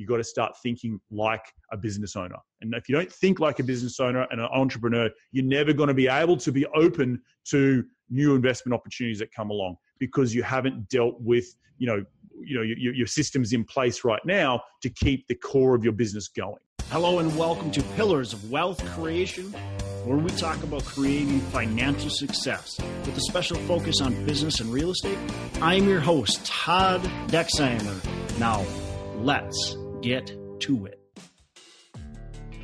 [0.00, 2.36] you got to start thinking like a business owner.
[2.62, 5.88] And if you don't think like a business owner and an entrepreneur, you're never going
[5.88, 10.42] to be able to be open to new investment opportunities that come along because you
[10.42, 12.02] haven't dealt with, you know,
[12.42, 15.92] you know your, your systems in place right now to keep the core of your
[15.92, 16.56] business going.
[16.88, 19.52] Hello and welcome to Pillars of Wealth Creation,
[20.06, 24.92] where we talk about creating financial success with a special focus on business and real
[24.92, 25.18] estate.
[25.60, 28.38] I'm your host, Todd Dexheimer.
[28.38, 28.64] Now,
[29.16, 31.00] let's get to it.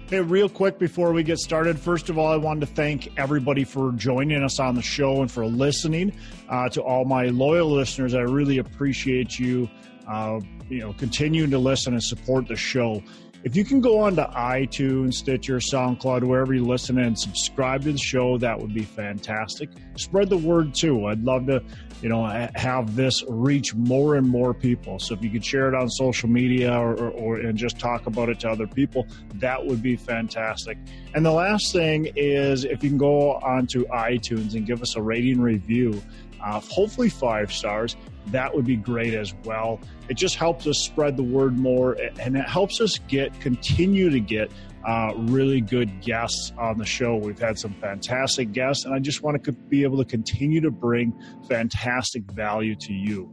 [0.09, 3.65] Hey, real quick before we get started, first of all, I wanted to thank everybody
[3.65, 6.16] for joining us on the show and for listening.
[6.48, 9.69] Uh, to all my loyal listeners, I really appreciate you.
[10.06, 10.38] Uh,
[10.69, 13.02] you know, continuing to listen and support the show.
[13.42, 17.92] If you can go on to iTunes, Stitcher, SoundCloud, wherever you listen and subscribe to
[17.92, 19.70] the show, that would be fantastic.
[19.97, 21.06] Spread the word too.
[21.06, 21.62] I'd love to,
[22.06, 25.01] you know, have this reach more and more people.
[25.01, 28.06] So if you could share it on social media or, or, or and just talk
[28.06, 30.78] about it to other people, that would be fantastic.
[31.16, 35.03] And the last thing is if you can go onto iTunes and give us a
[35.03, 36.00] rating review,
[36.41, 37.97] uh, hopefully five stars
[38.28, 39.81] that would be great as well.
[40.09, 44.20] It just helps us spread the word more and it helps us get continue to
[44.20, 44.50] get
[44.87, 47.17] uh, really good guests on the show.
[47.17, 50.70] We've had some fantastic guests, and I just want to be able to continue to
[50.70, 51.12] bring
[51.48, 53.33] fantastic value to you.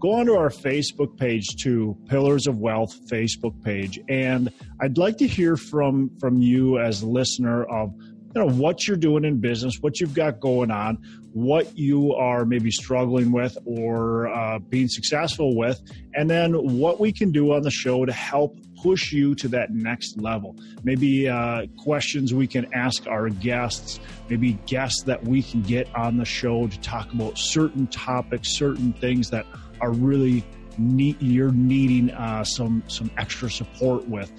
[0.00, 5.26] Go onto our Facebook page too, Pillars of Wealth Facebook page, and I'd like to
[5.26, 7.92] hear from from you as a listener of
[8.34, 10.98] you know what you're doing in business, what you've got going on,
[11.32, 15.80] what you are maybe struggling with or uh, being successful with,
[16.14, 19.70] and then what we can do on the show to help push you to that
[19.70, 20.54] next level.
[20.82, 26.18] Maybe uh, questions we can ask our guests, maybe guests that we can get on
[26.18, 29.46] the show to talk about certain topics, certain things that
[29.80, 30.44] are really
[30.76, 34.30] you're needing uh, some some extra support with.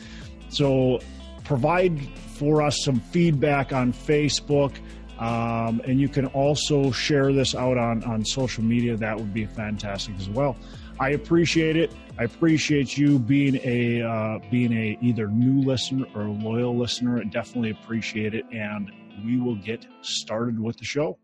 [0.49, 0.99] So
[1.43, 1.99] provide
[2.37, 4.75] for us some feedback on Facebook.
[5.17, 8.97] Um, and you can also share this out on, on social media.
[8.97, 10.57] That would be fantastic as well.
[10.99, 11.91] I appreciate it.
[12.17, 17.19] I appreciate you being a uh, being a either new listener or loyal listener.
[17.19, 18.89] I definitely appreciate it, and
[19.25, 21.19] we will get started with the show.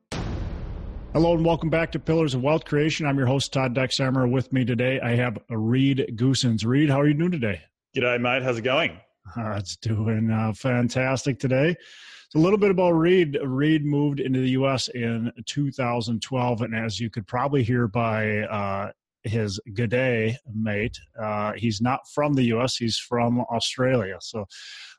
[1.13, 3.05] Hello and welcome back to Pillars of Wealth Creation.
[3.05, 4.29] I'm your host Todd Dexheimer.
[4.29, 6.65] With me today, I have Reed Goossens.
[6.65, 7.61] Reed, how are you doing today?
[7.95, 8.43] G'day, mate.
[8.43, 8.99] How's it going?
[9.37, 11.73] Uh, it's doing uh, fantastic today.
[12.31, 13.37] So a little bit about Reed.
[13.41, 14.89] Reed moved into the U.S.
[14.89, 18.91] in 2012, and as you could probably hear by uh,
[19.23, 22.75] his G'day mate, uh, he's not from the U.S.
[22.75, 24.17] He's from Australia.
[24.21, 24.45] So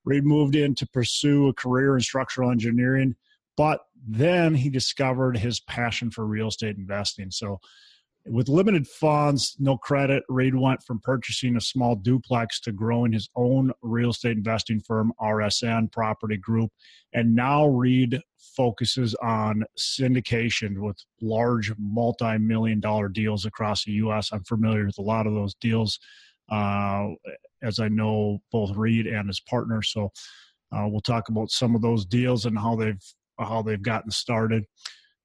[0.05, 3.15] Reed moved in to pursue a career in structural engineering,
[3.56, 7.31] but then he discovered his passion for real estate investing.
[7.31, 7.61] So
[8.27, 13.28] with limited funds, no credit, Reed went from purchasing a small duplex to growing his
[13.34, 16.71] own real estate investing firm, RSN Property Group.
[17.12, 18.21] And now Reed
[18.57, 24.31] focuses on syndication with large multi million dollar deals across the U.S.
[24.33, 25.99] I'm familiar with a lot of those deals,
[26.51, 27.09] uh,
[27.62, 29.83] as I know both Reed and his partner.
[29.83, 30.11] So
[30.73, 33.03] uh, we'll talk about some of those deals and how they've
[33.39, 34.65] how they've gotten started.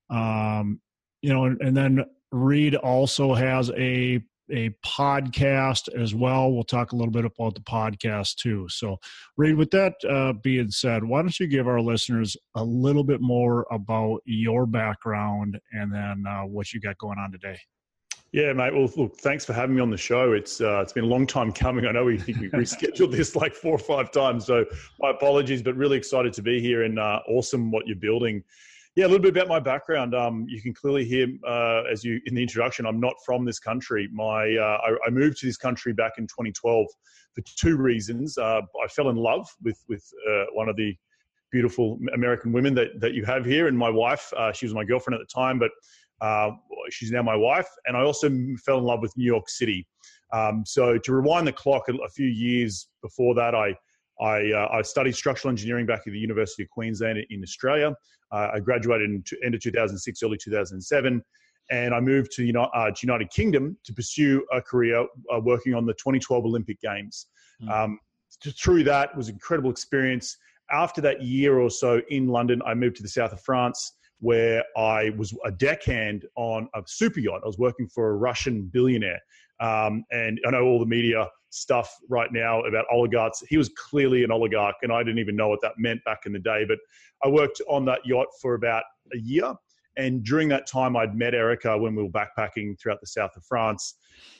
[0.10, 0.82] Um,
[1.22, 4.22] you know, and, and then Reed also has a
[4.52, 6.52] a podcast as well.
[6.52, 8.68] We'll talk a little bit about the podcast too.
[8.70, 8.98] So,
[9.36, 13.22] Reed, with that uh, being said, why don't you give our listeners a little bit
[13.22, 17.58] more about your background and then uh, what you got going on today?
[18.34, 18.74] Yeah, mate.
[18.74, 20.34] Well, look, thanks for having me on the show.
[20.34, 21.86] It's uh, it's been a long time coming.
[21.86, 24.66] I know we think we rescheduled this like four or five times, so
[25.00, 25.62] my apologies.
[25.62, 28.44] But really excited to be here and uh, awesome what you're building
[28.98, 30.16] yeah, a little bit about my background.
[30.16, 32.84] Um, you can clearly hear uh, as you in the introduction.
[32.88, 34.10] I'm not from this country.
[34.12, 36.88] My uh, I, I, moved to this country back in 2012
[37.36, 38.40] for two reasons.
[38.40, 40.98] Uh, I fell in love with with uh, one of the
[41.52, 44.34] beautiful American women that that you have here, and my wife.
[44.36, 45.70] Uh, she was my girlfriend at the time, but
[46.20, 46.50] uh,
[46.90, 47.70] she's now my wife.
[47.86, 48.32] And I also
[48.66, 49.86] fell in love with New York City.
[50.34, 53.76] Um, so to rewind the clock a, a few years before that, I
[54.20, 57.96] I, uh, I, studied structural engineering back at the University of Queensland in Australia.
[58.32, 61.22] Uh, I graduated in end of 2006, early 2007,
[61.70, 65.74] and I moved to, United, uh, to United Kingdom to pursue a career uh, working
[65.74, 67.28] on the 2012 Olympic Games.
[67.62, 67.70] Mm.
[67.70, 68.00] Um,
[68.44, 70.38] through that was an incredible experience.
[70.72, 74.64] After that year or so in London, I moved to the south of France where
[74.76, 77.42] I was a deckhand on a super yacht.
[77.44, 79.20] I was working for a Russian billionaire.
[79.60, 83.44] Um, and I know all the media stuff right now about oligarchs.
[83.48, 86.34] He was clearly an oligarch, and I didn't even know what that meant back in
[86.34, 86.66] the day.
[86.68, 86.78] But
[87.24, 88.84] I worked on that yacht for about
[89.14, 89.54] a year.
[89.98, 93.44] And during that time, I'd met Erica when we were backpacking throughout the south of
[93.46, 93.96] France.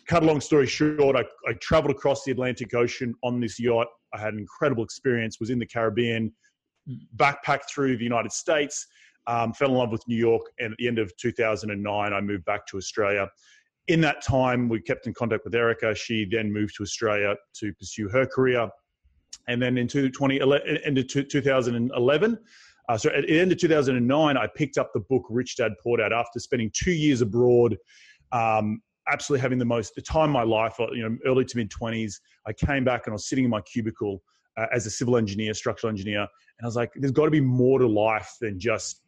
[0.06, 3.88] cut a long story short, I, I traveled across the Atlantic Ocean on this yacht.
[4.14, 6.32] I had an incredible experience, was in the Caribbean,
[7.16, 8.86] backpacked through the United States,
[9.26, 12.46] um, fell in love with New York, and at the end of 2009, I moved
[12.46, 13.28] back to Australia.
[13.88, 15.96] In that time, we kept in contact with Erica.
[15.96, 18.70] She then moved to Australia to pursue her career.
[19.48, 20.40] And then in 20,
[20.86, 22.38] into 2011,
[22.90, 25.98] uh, so at the end of 2009, I picked up the book Rich Dad Poor
[25.98, 27.78] Dad after spending two years abroad,
[28.32, 28.82] um,
[29.12, 30.76] absolutely having the most the time of my life.
[30.80, 32.16] Uh, you know, early to mid 20s.
[32.46, 34.22] I came back and I was sitting in my cubicle
[34.58, 37.42] uh, as a civil engineer, structural engineer, and I was like, "There's got to be
[37.42, 39.02] more to life than just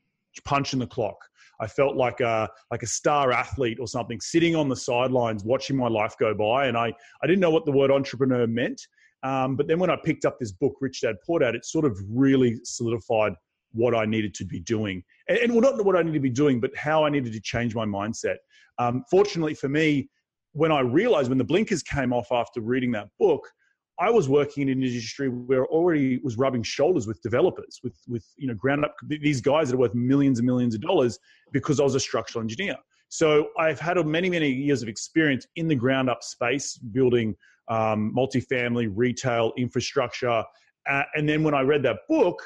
[0.43, 1.17] punching the clock."
[1.59, 5.75] I felt like a like a star athlete or something, sitting on the sidelines watching
[5.75, 8.81] my life go by, and I I didn't know what the word entrepreneur meant.
[9.23, 11.85] Um, but then when I picked up this book, Rich Dad Poor Dad, it sort
[11.85, 13.33] of really solidified
[13.71, 15.03] what I needed to be doing.
[15.27, 17.41] And, and well, not what I needed to be doing, but how I needed to
[17.41, 18.38] change my mindset.
[18.77, 20.09] Um, fortunately for me,
[20.53, 23.47] when I realized when the blinkers came off after reading that book,
[24.00, 27.98] I was working in an industry where I already was rubbing shoulders with developers, with
[28.07, 31.19] with you know ground up these guys that are worth millions and millions of dollars
[31.51, 32.75] because I was a structural engineer.
[33.10, 37.36] So I've had many many years of experience in the ground up space, building
[37.68, 40.44] um, multifamily, retail, infrastructure,
[40.90, 42.42] uh, and then when I read that book,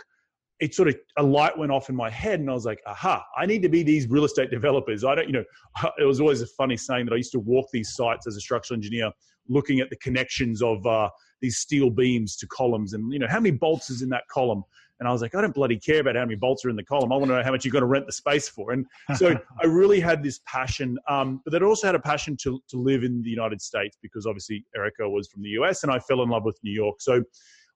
[0.60, 3.24] it sort of a light went off in my head and I was like, aha,
[3.38, 5.04] I need to be these real estate developers.
[5.04, 5.44] I don't, you know,
[6.00, 8.42] it was always a funny saying that I used to walk these sites as a
[8.42, 9.12] structural engineer
[9.50, 11.10] looking at the connections of uh,
[11.44, 14.63] these steel beams to columns and, you know, how many bolts is in that column?
[15.00, 16.84] And I was like, I don't bloody care about how many bolts are in the
[16.84, 17.12] column.
[17.12, 18.72] I want to know how much you're going to rent the space for.
[18.72, 18.86] And
[19.16, 22.78] so I really had this passion, um, but then also had a passion to, to
[22.78, 26.24] live in the United States because obviously Erica was from the US and I fell
[26.24, 27.01] in love with New York.
[27.01, 27.22] So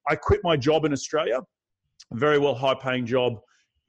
[0.10, 1.42] I quit my job in Australia
[2.14, 3.40] very well high paying job,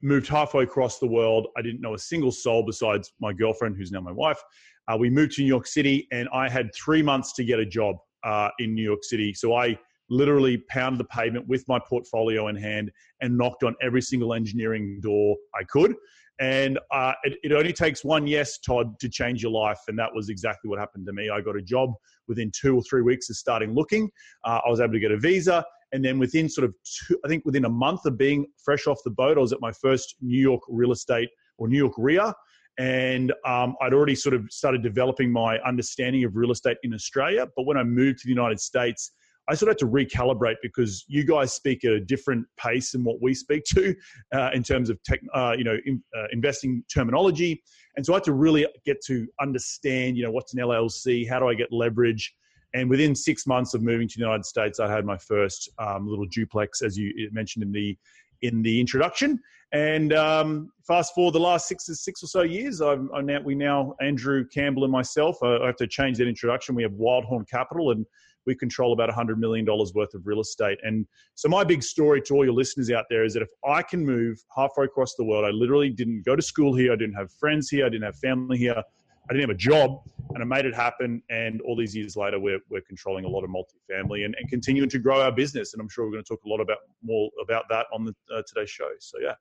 [0.01, 1.47] moved halfway across the world.
[1.57, 4.41] I didn't know a single soul besides my girlfriend, who's now my wife.
[4.87, 7.65] Uh, we moved to New York City, and I had three months to get a
[7.65, 9.33] job uh, in New York City.
[9.33, 9.77] So I
[10.09, 14.99] literally pounded the pavement with my portfolio in hand and knocked on every single engineering
[15.01, 15.95] door I could.
[16.39, 19.79] And uh, it, it, only takes one yes, Todd, to change your life.
[19.89, 21.29] And that was exactly what happened to me.
[21.29, 21.91] I got a job
[22.29, 24.09] within two or three weeks of starting looking.
[24.45, 25.65] Uh, I was able to get a visa.
[25.91, 28.99] And then within sort of, two, I think within a month of being fresh off
[29.03, 32.33] the boat, I was at my first New York real estate or New York REIA.
[32.79, 37.45] And um, I'd already sort of started developing my understanding of real estate in Australia.
[37.55, 39.11] But when I moved to the United States,
[39.49, 43.03] I sort of had to recalibrate because you guys speak at a different pace than
[43.03, 43.95] what we speak to
[44.33, 47.61] uh, in terms of tech, uh, you know, in, uh, investing terminology.
[47.97, 51.39] And so I had to really get to understand, you know, what's an LLC, how
[51.39, 52.33] do I get leverage,
[52.73, 56.07] and within six months of moving to the United States, I had my first um,
[56.07, 57.97] little duplex, as you mentioned in the
[58.41, 59.39] in the introduction.
[59.71, 63.95] And um, fast forward the last six six or so years, I'm now, we now
[64.01, 65.37] Andrew Campbell and myself.
[65.43, 66.73] I, I have to change that introduction.
[66.73, 68.05] We have Wildhorn Capital, and
[68.47, 70.79] we control about $100 million worth of real estate.
[70.83, 71.05] And
[71.35, 74.03] so, my big story to all your listeners out there is that if I can
[74.03, 77.31] move halfway across the world, I literally didn't go to school here, I didn't have
[77.33, 78.81] friends here, I didn't have family here.
[79.29, 80.01] I didn't have a job
[80.33, 81.21] and I made it happen.
[81.29, 84.89] And all these years later, we're, we're controlling a lot of multifamily and, and continuing
[84.89, 85.73] to grow our business.
[85.73, 88.15] And I'm sure we're going to talk a lot about more about that on the,
[88.33, 88.89] uh, today's show.
[88.99, 89.35] So, yeah.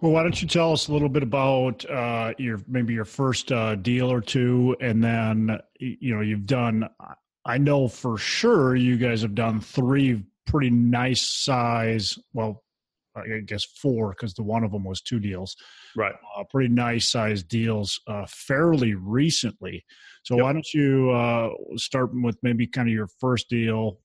[0.00, 3.52] Well, why don't you tell us a little bit about uh, your maybe your first
[3.52, 6.88] uh, deal or two, and then you know you've done.
[7.44, 12.18] I know for sure you guys have done three pretty nice size.
[12.32, 12.61] Well,
[13.16, 15.56] I guess four because the one of them was two deals.
[15.96, 16.14] Right.
[16.36, 19.84] Uh, pretty nice sized deals uh, fairly recently.
[20.22, 20.44] So yep.
[20.44, 23.98] why don't you uh, start with maybe kind of your first deal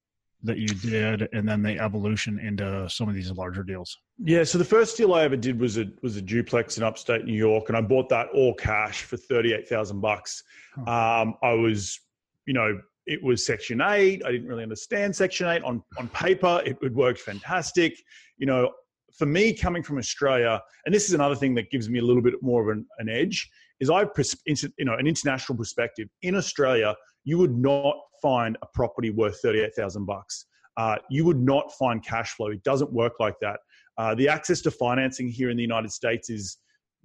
[0.44, 3.98] that you did, and then the evolution into some of these larger deals.
[4.24, 4.44] Yeah.
[4.44, 7.34] So the first deal I ever did was a was a duplex in upstate New
[7.34, 10.44] York, and I bought that all cash for thirty eight thousand bucks.
[10.86, 12.00] Um, I was,
[12.46, 14.22] you know, it was Section 8.
[14.24, 15.64] I didn't really understand Section 8.
[15.64, 17.98] On, on paper, it, it worked fantastic.
[18.38, 18.72] You know,
[19.18, 22.22] for me coming from Australia, and this is another thing that gives me a little
[22.22, 24.06] bit more of an, an edge, is I,
[24.46, 26.08] you know, an international perspective.
[26.22, 30.46] In Australia, you would not find a property worth thirty-eight thousand bucks.
[30.78, 32.48] Uh, you would not find cash flow.
[32.48, 33.60] It doesn't work like that.
[33.98, 36.58] Uh, the access to financing here in the United States is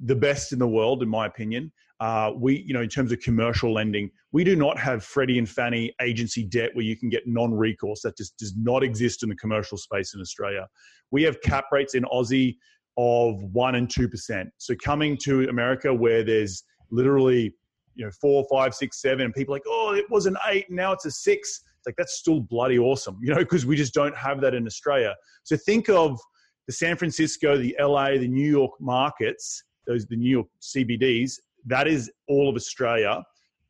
[0.05, 1.73] the best in the world, in my opinion.
[2.03, 5.49] Uh, we, you know, in terms of commercial lending, we do not have Freddie and
[5.49, 8.01] Fannie agency debt where you can get non-recourse.
[8.03, 10.67] That just does not exist in the commercial space in Australia.
[11.13, 12.57] We have cap rates in Aussie
[12.97, 14.49] of one and two percent.
[14.59, 17.55] So coming to America where there's literally,
[17.95, 20.77] you know, four, five, six, seven, and people like, oh, it was an eight, and
[20.77, 21.61] now it's a six.
[21.79, 24.67] It's like that's still bloody awesome, you know, because we just don't have that in
[24.67, 25.15] Australia.
[25.45, 26.19] So think of
[26.67, 31.35] the San Francisco, the LA, the New York markets, those the New York CBDs
[31.67, 33.23] that is all of Australia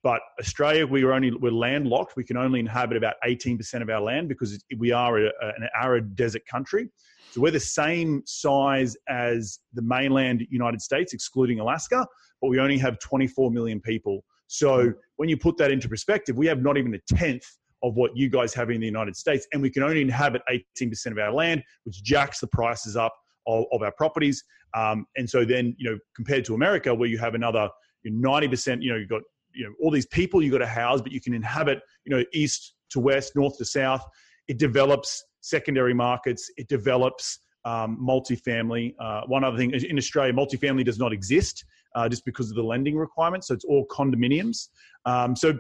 [0.03, 2.17] But Australia, we are only we're landlocked.
[2.17, 6.17] We can only inhabit about 18% of our land because we are a, an arid
[6.17, 6.89] desert country.
[7.31, 12.07] So we're the same size as the mainland United States, excluding Alaska,
[12.41, 14.25] but we only have 24 million people.
[14.49, 17.47] So when you put that into perspective, we have not even a tenth
[17.83, 21.07] of what you guys have in the United States, and we can only inhabit 18%
[21.07, 23.15] of our land, which jacks the prices up
[23.47, 24.45] of, of our properties.
[24.75, 27.69] Um, and so then, you know, compared to America, where you have another
[28.07, 29.23] 90%, you know, you've got
[29.55, 32.25] you know all these people you've got to house, but you can inhabit, you know,
[32.33, 34.05] east to west, north to south.
[34.49, 36.51] It develops secondary markets.
[36.57, 38.95] It develops um, multifamily.
[38.99, 42.63] Uh, one other thing in Australia, multifamily does not exist uh, just because of the
[42.63, 43.49] lending requirements.
[43.49, 44.69] So it's all condominiums.
[45.05, 45.59] Um, so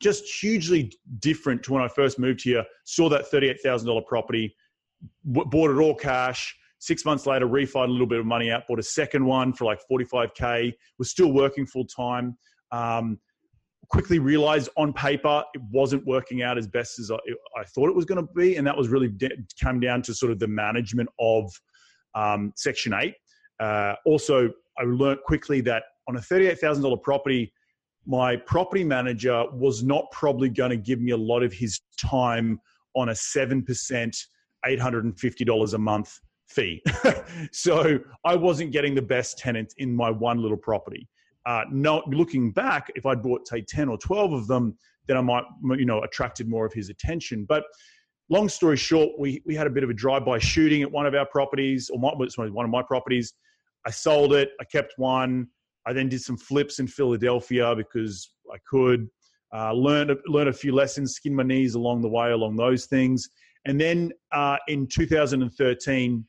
[0.00, 2.64] just hugely different to when I first moved here.
[2.84, 4.54] Saw that thirty-eight thousand dollar property,
[5.30, 6.56] w- bought it all cash.
[6.84, 9.64] Six months later, refied a little bit of money out, bought a second one for
[9.64, 10.76] like forty-five k.
[10.98, 12.36] Was still working full time.
[12.72, 13.18] Um,
[13.88, 17.16] quickly realized on paper it wasn't working out as best as I,
[17.58, 20.14] I thought it was going to be, and that was really de- came down to
[20.14, 21.50] sort of the management of
[22.14, 23.14] um, Section Eight.
[23.60, 27.50] Uh, also, I learned quickly that on a thirty-eight thousand dollar property,
[28.04, 32.60] my property manager was not probably going to give me a lot of his time
[32.94, 34.14] on a seven percent,
[34.66, 36.82] eight hundred and fifty dollars a month fee.
[37.52, 41.08] so I wasn't getting the best tenant in my one little property
[41.46, 45.20] uh, no, looking back, if I'd bought say ten or twelve of them, then I
[45.20, 47.44] might you know attracted more of his attention.
[47.44, 47.64] But
[48.30, 51.14] long story short, we we had a bit of a drive-by shooting at one of
[51.14, 52.12] our properties, or my,
[52.48, 53.34] one of my properties.
[53.86, 54.50] I sold it.
[54.60, 55.48] I kept one.
[55.86, 59.08] I then did some flips in Philadelphia because I could.
[59.54, 63.28] Uh, learn learn a few lessons, skin my knees along the way, along those things.
[63.66, 66.24] And then uh, in 2013,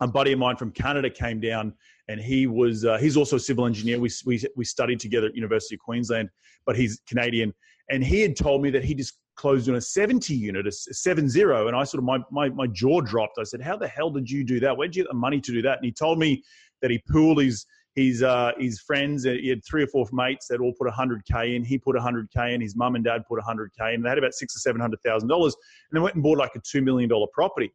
[0.00, 1.72] a buddy of mine from Canada came down
[2.08, 3.98] and he was uh, he's also a civil engineer.
[3.98, 6.28] We, we we studied together at University of Queensland,
[6.64, 7.52] but he's Canadian,
[7.90, 11.28] and he had told me that he just closed on a 70 unit, a seven
[11.28, 13.38] zero, and I sort of my, my my jaw dropped.
[13.38, 14.76] I said, "How the hell did you do that?
[14.76, 16.42] Where'd you get the money to do that?" And he told me
[16.82, 19.24] that he pooled his his uh, his friends.
[19.24, 21.64] He had three or four mates that all put 100k in.
[21.64, 22.60] He put 100k in.
[22.60, 24.02] His mum and dad put 100k in.
[24.02, 25.56] They had about six or seven hundred thousand dollars,
[25.90, 27.72] and they went and bought like a two million dollar property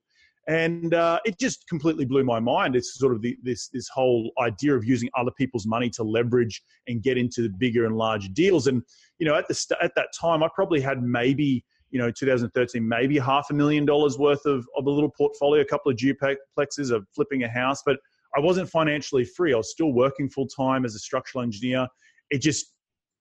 [0.47, 2.75] and uh, it just completely blew my mind.
[2.75, 6.61] It's sort of the, this this whole idea of using other people's money to leverage
[6.87, 8.67] and get into the bigger and larger deals.
[8.67, 8.81] And
[9.19, 12.87] you know, at the st- at that time, I probably had maybe you know 2013
[12.87, 16.91] maybe half a million dollars worth of, of a little portfolio, a couple of duplexes
[16.91, 17.97] of flipping a house, but
[18.35, 19.53] I wasn't financially free.
[19.53, 21.87] I was still working full time as a structural engineer.
[22.29, 22.73] It just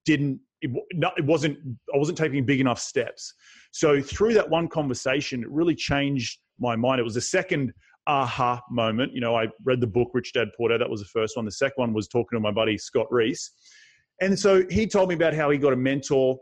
[0.05, 0.41] didn't.
[0.63, 0.71] It,
[1.17, 1.59] it wasn't.
[1.93, 3.35] I wasn't taking big enough steps.
[3.73, 7.01] So through that one conversation, it really changed my mind.
[7.01, 7.73] It was the second
[8.07, 9.13] aha moment.
[9.13, 11.45] You know, I read the book Rich Dad Poor Dad was the first one.
[11.45, 13.53] The second one was talking to my buddy Scott Reese.
[14.21, 16.39] And so he told me about how he got a mentor.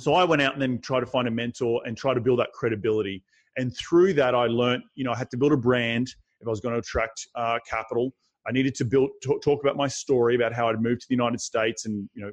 [0.00, 2.40] So I went out and then tried to find a mentor and try to build
[2.40, 3.22] that credibility.
[3.56, 6.08] And through that, I learned, you know, I had to build a brand
[6.40, 8.12] if I was going to attract uh, capital.
[8.46, 11.14] I needed to build talk, talk about my story about how I'd moved to the
[11.14, 12.32] United States and you know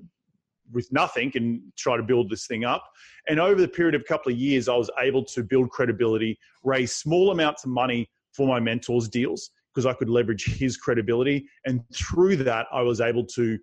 [0.71, 2.83] with nothing and try to build this thing up.
[3.27, 6.37] And over the period of a couple of years, I was able to build credibility,
[6.63, 11.47] raise small amounts of money for my mentor's deals because I could leverage his credibility.
[11.65, 13.57] And through that, I was able to,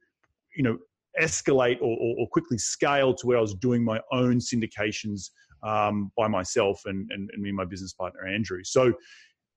[0.57, 0.79] you know,
[1.21, 5.31] escalate or, or, or quickly scale to where I was doing my own syndications
[5.63, 8.63] um, by myself and, and, and me and my business partner, Andrew.
[8.65, 8.93] So,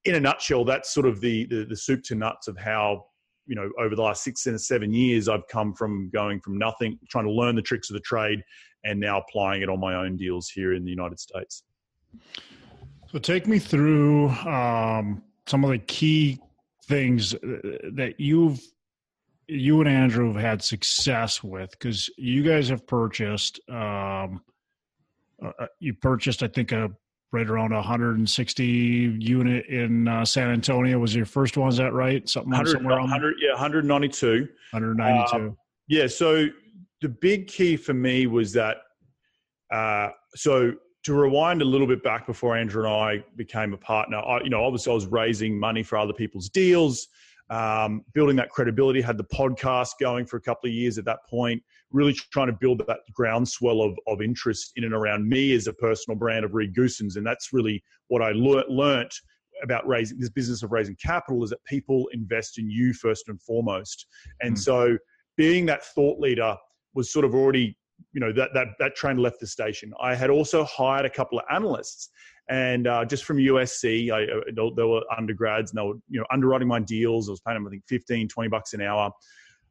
[0.04, 3.06] in a nutshell, that's sort of the, the, the soup to nuts of how
[3.52, 6.98] you know over the last six and seven years i've come from going from nothing
[7.10, 8.42] trying to learn the tricks of the trade
[8.86, 11.64] and now applying it on my own deals here in the united states.
[13.12, 16.40] So take me through um, some of the key
[16.86, 17.38] things uh,
[17.94, 18.62] that you've
[19.48, 24.42] you and andrew have had success with because you guys have purchased um,
[25.44, 26.90] uh, uh you purchased i think a
[27.32, 31.70] right around 160 unit in uh, San Antonio was your first one.
[31.70, 32.28] Is that right?
[32.28, 34.48] Something 100, somewhere 100, yeah, 192.
[34.72, 35.36] 192.
[35.36, 35.52] Uh,
[35.88, 36.08] yeah.
[36.08, 36.48] So
[37.00, 38.78] the big key for me was that.
[39.72, 40.74] Uh, so
[41.04, 44.50] to rewind a little bit back before Andrew and I became a partner, I, you
[44.50, 47.08] know, obviously I was raising money for other people's deals,
[47.50, 49.02] um, building that credibility.
[49.02, 52.54] Had the podcast going for a couple of years at that point really trying to
[52.54, 56.54] build that groundswell of, of interest in and around me as a personal brand of
[56.54, 57.16] Reed Goossens.
[57.16, 59.14] And that's really what I le- learnt
[59.64, 63.42] about raising this business of raising capital is that people invest in you first and
[63.42, 64.08] foremost.
[64.42, 64.60] And mm.
[64.60, 64.98] so
[65.38, 66.56] being that thought leader
[66.94, 67.78] was sort of already,
[68.14, 69.94] you know, that, that, that train left the station.
[70.02, 72.10] I had also hired a couple of analysts
[72.50, 76.26] and uh, just from USC, I, uh, they were undergrads and they were, you know,
[76.32, 77.30] underwriting my deals.
[77.30, 79.10] I was paying them, I think 15, 20 bucks an hour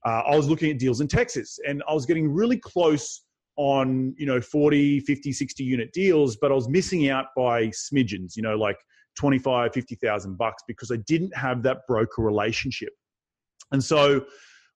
[0.06, 3.22] uh, I was looking at deals in Texas and I was getting really close
[3.56, 8.34] on you know 40 50 60 unit deals but i was missing out by smidgens
[8.34, 8.78] you know like
[9.16, 12.90] 25 50000 bucks because i didn't have that broker relationship.
[13.72, 14.24] And so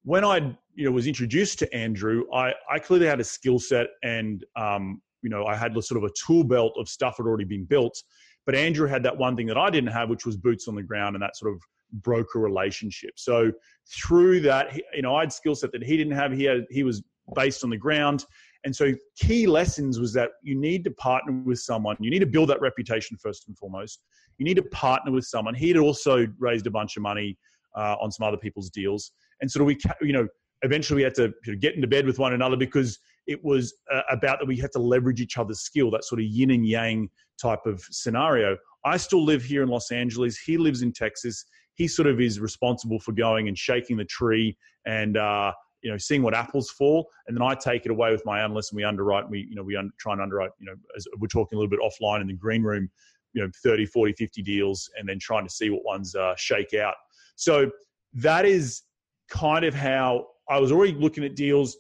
[0.03, 0.39] when i
[0.75, 5.01] you know was introduced to andrew i i clearly had a skill set and um,
[5.23, 7.65] you know i had sort of a tool belt of stuff that had already been
[7.65, 8.03] built
[8.47, 10.83] but andrew had that one thing that i didn't have which was boots on the
[10.83, 11.61] ground and that sort of
[12.03, 13.53] broker relationship so
[13.95, 16.83] through that you know i had skill set that he didn't have he had he
[16.83, 17.03] was
[17.35, 18.25] based on the ground
[18.65, 21.97] and so, key lessons was that you need to partner with someone.
[22.01, 24.03] You need to build that reputation first and foremost.
[24.39, 25.55] You need to partner with someone.
[25.55, 27.37] He had also raised a bunch of money
[27.77, 30.27] uh, on some other people's deals, and so we, you know,
[30.63, 34.39] eventually we had to get into bed with one another because it was uh, about
[34.39, 35.91] that we had to leverage each other's skill.
[35.91, 37.11] That sort of yin and yang
[37.41, 38.57] type of scenario.
[38.85, 40.39] I still live here in Los Angeles.
[40.39, 41.45] He lives in Texas.
[41.75, 45.53] He sort of is responsible for going and shaking the tree and uh,
[45.85, 48.73] you know, seeing what apples fall, and then I take it away with my analyst
[48.73, 49.25] and we underwrite.
[49.25, 50.51] And we, you know, we un- try and underwrite.
[50.59, 52.91] You know, as we're talking a little bit offline in the green room,
[53.35, 56.73] you know, 30, 40, 50 deals, and then trying to see what ones uh, shake
[56.73, 56.95] out.
[57.37, 57.71] So
[58.15, 58.83] that is
[59.29, 61.77] kind of how I was already looking at deals.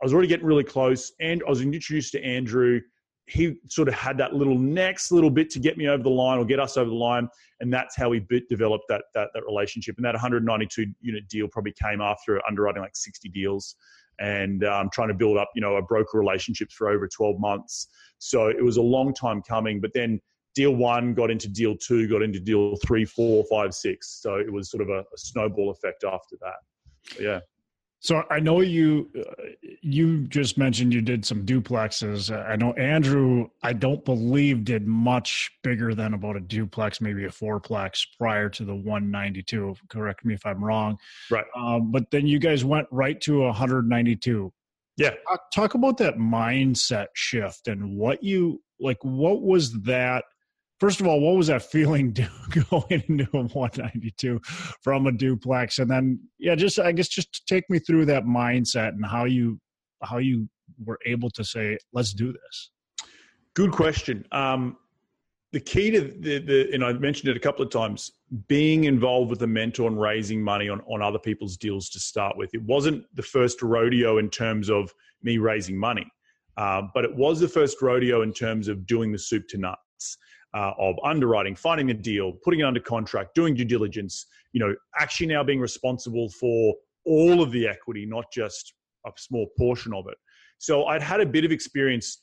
[0.00, 2.80] I was already getting really close, and I was introduced to Andrew
[3.30, 6.38] he sort of had that little next little bit to get me over the line
[6.38, 7.28] or get us over the line,
[7.60, 9.96] and that's how we developed that that, that relationship.
[9.96, 13.76] And that 192 unit deal probably came after underwriting like 60 deals
[14.18, 17.88] and um, trying to build up, you know, a broker relationships for over 12 months.
[18.18, 19.80] So it was a long time coming.
[19.80, 20.20] But then
[20.54, 24.20] deal one got into deal two, got into deal three, four, five, six.
[24.20, 27.14] So it was sort of a, a snowball effect after that.
[27.14, 27.40] So, yeah.
[28.00, 29.42] So I know you uh,
[29.82, 32.34] you just mentioned you did some duplexes.
[32.34, 37.28] I know Andrew I don't believe did much bigger than about a duplex, maybe a
[37.28, 39.76] fourplex prior to the 192.
[39.90, 40.96] Correct me if I'm wrong.
[41.30, 41.44] Right.
[41.54, 44.50] Um, but then you guys went right to 192.
[44.96, 45.10] Yeah.
[45.28, 48.98] Talk, talk about that mindset shift and what you like.
[49.02, 50.24] What was that?
[50.80, 52.12] First of all, what was that feeling
[52.70, 54.40] going into a 192
[54.82, 55.78] from a duplex?
[55.78, 59.60] And then, yeah, just I guess just take me through that mindset and how you
[60.02, 60.48] how you
[60.84, 62.70] were able to say, let's do this.
[63.54, 64.24] Good question.
[64.32, 64.78] Um,
[65.52, 68.12] the key to the, the, and I mentioned it a couple of times,
[68.46, 72.36] being involved with a mentor and raising money on, on other people's deals to start
[72.36, 72.54] with.
[72.54, 76.06] It wasn't the first rodeo in terms of me raising money,
[76.56, 80.16] uh, but it was the first rodeo in terms of doing the soup to nuts
[80.54, 84.74] uh, of underwriting, finding a deal, putting it under contract, doing due diligence, you know,
[84.98, 88.74] actually now being responsible for all of the equity, not just
[89.06, 90.16] a small portion of it.
[90.58, 92.22] So I'd had a bit of experience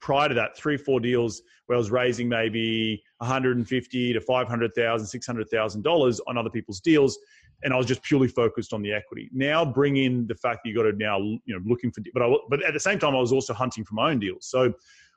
[0.00, 5.82] prior to that, three, four deals where I was raising maybe 150 to 500,000, 600,000
[5.82, 7.18] dollars on other people's deals,
[7.62, 9.28] and I was just purely focused on the equity.
[9.32, 12.22] Now bring in the fact that you got to now you know looking for, but
[12.22, 14.46] I, but at the same time I was also hunting for my own deals.
[14.46, 14.72] So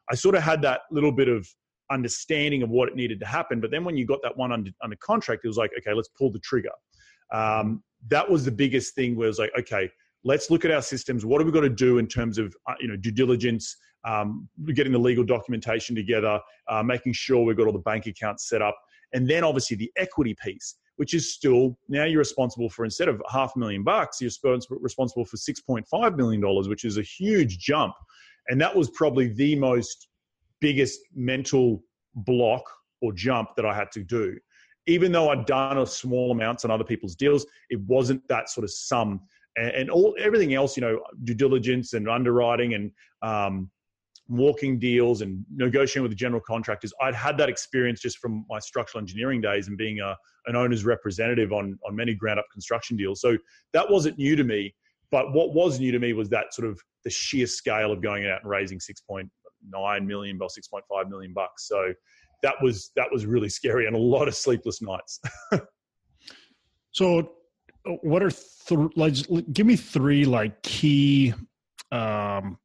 [0.09, 1.47] I sort of had that little bit of
[1.91, 3.59] understanding of what it needed to happen.
[3.59, 6.09] But then when you got that one under, under contract, it was like, okay, let's
[6.17, 6.71] pull the trigger.
[7.31, 9.89] Um, that was the biggest thing where it was like, okay,
[10.23, 11.25] let's look at our systems.
[11.25, 13.75] What have we got to do in terms of uh, you know due diligence,
[14.05, 18.49] um, getting the legal documentation together, uh, making sure we've got all the bank accounts
[18.49, 18.77] set up,
[19.13, 23.21] and then obviously the equity piece, which is still now you're responsible for instead of
[23.29, 24.31] half a million bucks, you're
[24.69, 27.93] responsible for six point five million dollars, which is a huge jump,
[28.49, 30.07] and that was probably the most
[30.61, 31.83] biggest mental
[32.15, 32.63] block
[33.01, 34.37] or jump that I had to do.
[34.87, 38.63] Even though I'd done a small amounts on other people's deals, it wasn't that sort
[38.63, 39.19] of sum.
[39.57, 43.69] And, all everything else, you know, due diligence and underwriting and um,
[44.29, 46.93] walking deals and negotiating with the general contractors.
[47.01, 50.85] I'd had that experience just from my structural engineering days and being a, an owner's
[50.85, 53.19] representative on, on many ground up construction deals.
[53.19, 53.37] So
[53.73, 54.73] that wasn't new to me.
[55.11, 58.25] But what was new to me was that sort of the sheer scale of going
[58.25, 59.29] out and raising six point
[59.69, 61.67] nine million, about six point five million bucks.
[61.67, 61.93] So
[62.43, 65.19] that was that was really scary and a lot of sleepless nights.
[66.91, 67.31] so,
[68.01, 69.15] what are th- like?
[69.53, 71.33] Give me three like key,
[71.91, 72.57] um,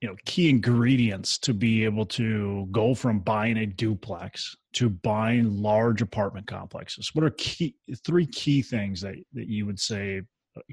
[0.00, 5.62] you know, key ingredients to be able to go from buying a duplex to buying
[5.62, 7.10] large apartment complexes.
[7.14, 10.22] What are key three key things that that you would say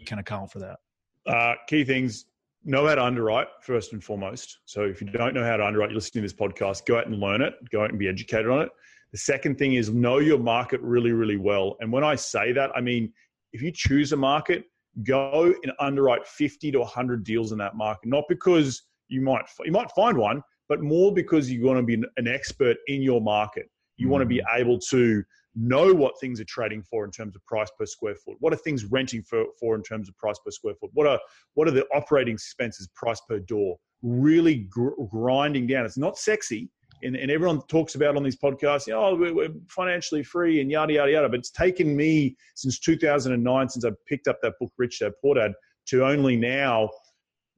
[0.06, 0.80] can account for that?
[1.28, 2.26] Uh, key things
[2.64, 4.60] know how to underwrite first and foremost.
[4.66, 7.08] So if you don't know how to underwrite, you're listening to this podcast, go out
[7.08, 8.70] and learn it, go out and be educated on it.
[9.12, 11.78] The second thing is know your market really, really well.
[11.80, 13.12] And when I say that, I mean,
[13.54, 14.66] if you choose a market,
[15.04, 19.72] go and underwrite 50 to 100 deals in that market, not because you might, you
[19.72, 23.68] might find one, but more because you want to be an expert in your market.
[23.98, 24.12] You mm.
[24.12, 25.24] want to be able to
[25.56, 28.38] know what things are trading for in terms of price per square foot.
[28.40, 30.92] What are things renting for, for in terms of price per square foot?
[30.94, 31.20] What are
[31.56, 33.78] what are the operating expenses price per door?
[34.02, 35.86] really gr- grinding down.
[35.86, 36.70] It's not sexy.
[37.02, 40.60] And, and, everyone talks about on these podcasts, you know, oh, we're, we're, financially free
[40.60, 41.30] and yada, yada, yada.
[41.30, 45.36] But it's taken me since 2009, since I picked up that book, Rich Dad Poor
[45.36, 45.54] Dad,
[45.88, 46.90] to only now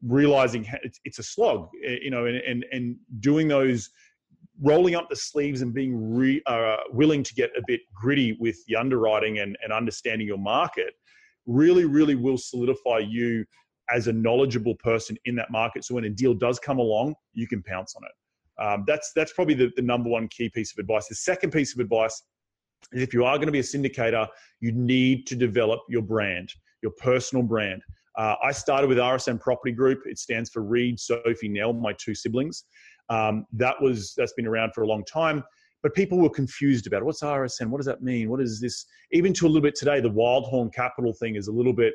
[0.03, 3.89] realizing it's, it's a slog, eh, you know, and, and, and doing those,
[4.61, 8.57] rolling up the sleeves and being re, uh, willing to get a bit gritty with
[8.67, 10.93] the underwriting and, and understanding your market
[11.47, 13.43] really, really will solidify you
[13.89, 15.83] as a knowledgeable person in that market.
[15.83, 18.63] So when a deal does come along, you can pounce on it.
[18.63, 21.07] Um, that's that's probably the, the number one key piece of advice.
[21.07, 22.21] The second piece of advice
[22.91, 24.27] is if you are going to be a syndicator,
[24.59, 27.81] you need to develop your brand, your personal brand.
[28.17, 30.01] Uh, I started with RSN Property Group.
[30.05, 32.65] It stands for Reed, Sophie, Nell, my two siblings.
[33.09, 35.43] Um, that was that's been around for a long time,
[35.83, 37.05] but people were confused about it.
[37.05, 38.29] What's RSN, What does that mean?
[38.29, 38.85] What is this?
[39.11, 41.93] Even to a little bit today, the Wildhorn Capital thing is a little bit.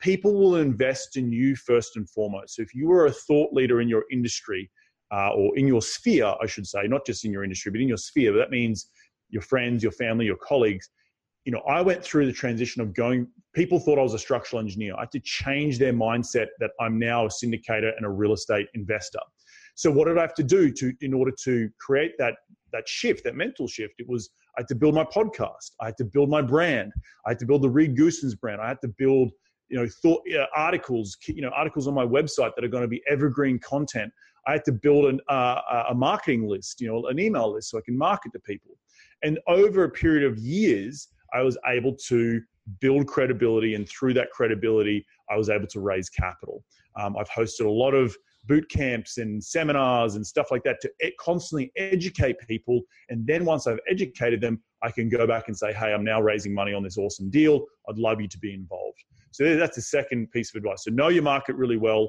[0.00, 2.56] People will invest in you first and foremost.
[2.56, 4.70] So if you are a thought leader in your industry
[5.12, 7.88] uh, or in your sphere, I should say, not just in your industry, but in
[7.88, 8.90] your sphere, but that means
[9.28, 10.88] your friends, your family, your colleagues
[11.46, 14.60] you know, I went through the transition of going, people thought I was a structural
[14.60, 14.96] engineer.
[14.96, 18.66] I had to change their mindset that I'm now a syndicator and a real estate
[18.74, 19.20] investor.
[19.76, 22.34] So what did I have to do to, in order to create that,
[22.72, 23.94] that shift, that mental shift?
[23.98, 25.72] It was, I had to build my podcast.
[25.80, 26.92] I had to build my brand.
[27.26, 28.60] I had to build the Reed Goossens brand.
[28.60, 29.32] I had to build,
[29.68, 32.88] you know, thought, uh, articles, you know, articles on my website that are going to
[32.88, 34.10] be evergreen content.
[34.46, 37.78] I had to build an, uh, a marketing list, you know, an email list so
[37.78, 38.78] I can market to people.
[39.22, 42.40] And over a period of years, I was able to
[42.80, 46.64] build credibility, and through that credibility, I was able to raise capital.
[46.98, 50.90] Um, I've hosted a lot of boot camps and seminars and stuff like that to
[51.18, 52.82] constantly educate people.
[53.08, 56.20] And then once I've educated them, I can go back and say, hey, I'm now
[56.20, 57.64] raising money on this awesome deal.
[57.88, 59.02] I'd love you to be involved.
[59.32, 60.84] So that's the second piece of advice.
[60.84, 62.08] So know your market really well.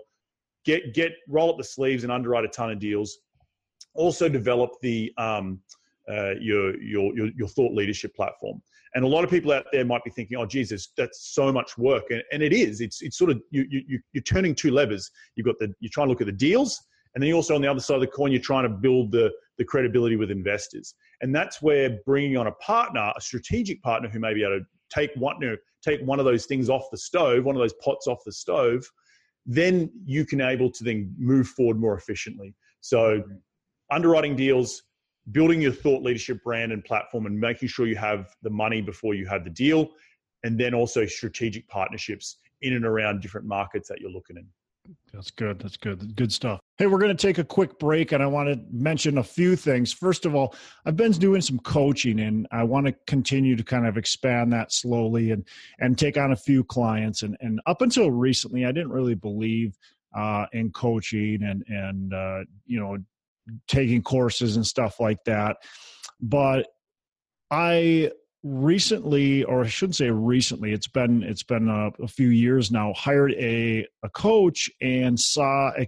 [0.65, 3.19] Get get roll up the sleeves and underwrite a ton of deals.
[3.93, 5.59] Also develop the um,
[6.09, 8.61] uh, your, your your your thought leadership platform.
[8.95, 11.77] And a lot of people out there might be thinking, "Oh, Jesus, that's so much
[11.77, 12.81] work," and, and it is.
[12.81, 15.09] It's it's sort of you you you're turning two levers.
[15.35, 16.81] You've got the you're trying to look at the deals,
[17.13, 19.11] and then you also on the other side of the coin, you're trying to build
[19.11, 20.93] the the credibility with investors.
[21.21, 24.65] And that's where bringing on a partner, a strategic partner who may be able to
[24.93, 27.73] take one you know, take one of those things off the stove, one of those
[27.83, 28.87] pots off the stove,
[29.45, 32.53] then you can able to then move forward more efficiently.
[32.81, 33.33] So mm-hmm.
[33.91, 34.83] underwriting deals
[35.31, 39.13] building your thought leadership brand and platform and making sure you have the money before
[39.13, 39.89] you have the deal
[40.43, 44.47] and then also strategic partnerships in and around different markets that you're looking in.
[45.13, 45.59] That's good.
[45.59, 46.15] That's good.
[46.15, 46.61] Good stuff.
[46.77, 49.55] Hey we're going to take a quick break and i want to mention a few
[49.55, 49.91] things.
[49.91, 53.85] First of all i've been doing some coaching and i want to continue to kind
[53.85, 55.45] of expand that slowly and
[55.79, 57.23] and take on a few clients.
[57.23, 59.77] And and up until recently i didn't really believe
[60.15, 62.97] uh, in coaching and and uh, you know
[63.67, 65.57] taking courses and stuff like that.
[66.21, 66.67] But
[67.51, 68.11] I
[68.43, 72.93] recently or i shouldn't say recently it's been it's been a, a few years now
[72.93, 75.87] hired a, a coach and saw a,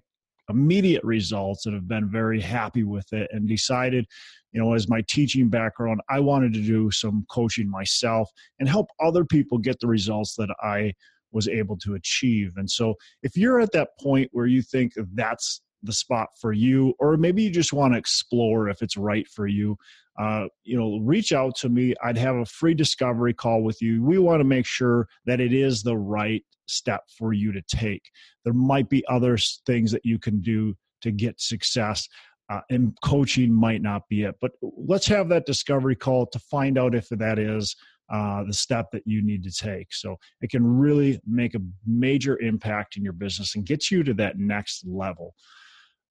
[0.50, 4.06] immediate results and have been very happy with it and decided
[4.52, 8.88] you know as my teaching background i wanted to do some coaching myself and help
[9.00, 10.92] other people get the results that i
[11.32, 15.62] was able to achieve and so if you're at that point where you think that's
[15.84, 19.48] the spot for you, or maybe you just want to explore if it's right for
[19.48, 19.78] you.
[20.20, 21.94] Uh, you know, reach out to me.
[22.04, 24.04] I'd have a free discovery call with you.
[24.04, 28.10] We want to make sure that it is the right step for you to take.
[28.44, 32.08] There might be other things that you can do to get success.
[32.50, 36.80] Uh, and coaching might not be it, but let's have that discovery call to find
[36.80, 37.76] out if that is
[38.12, 39.94] uh, the step that you need to take.
[39.94, 44.16] So it can really make a major impact in your business and get you to
[44.16, 45.36] that next level.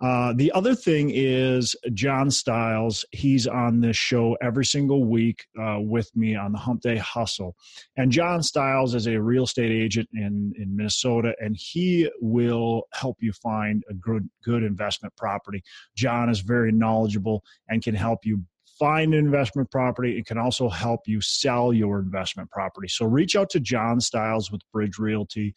[0.00, 3.04] Uh, the other thing is John Stiles.
[3.10, 7.56] He's on this show every single week uh, with me on the Hump Day Hustle.
[7.96, 13.16] And John Stiles is a real estate agent in, in Minnesota, and he will help
[13.20, 15.62] you find a good, good investment property.
[15.96, 18.44] John is very knowledgeable and can help you
[18.78, 20.16] find an investment property.
[20.16, 22.86] It can also help you sell your investment property.
[22.86, 25.54] So reach out to John Stiles with Bridge Realty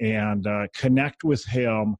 [0.00, 1.96] and uh, connect with him.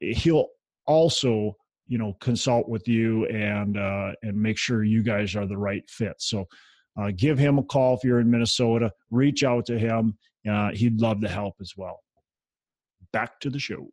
[0.00, 0.48] He'll
[0.86, 5.58] also you know consult with you and uh, and make sure you guys are the
[5.58, 6.14] right fit.
[6.18, 6.46] So
[7.00, 10.18] uh, give him a call if you're in minnesota reach out to him
[10.48, 12.00] uh, he'd love to help as well.
[13.12, 13.88] Back to the show.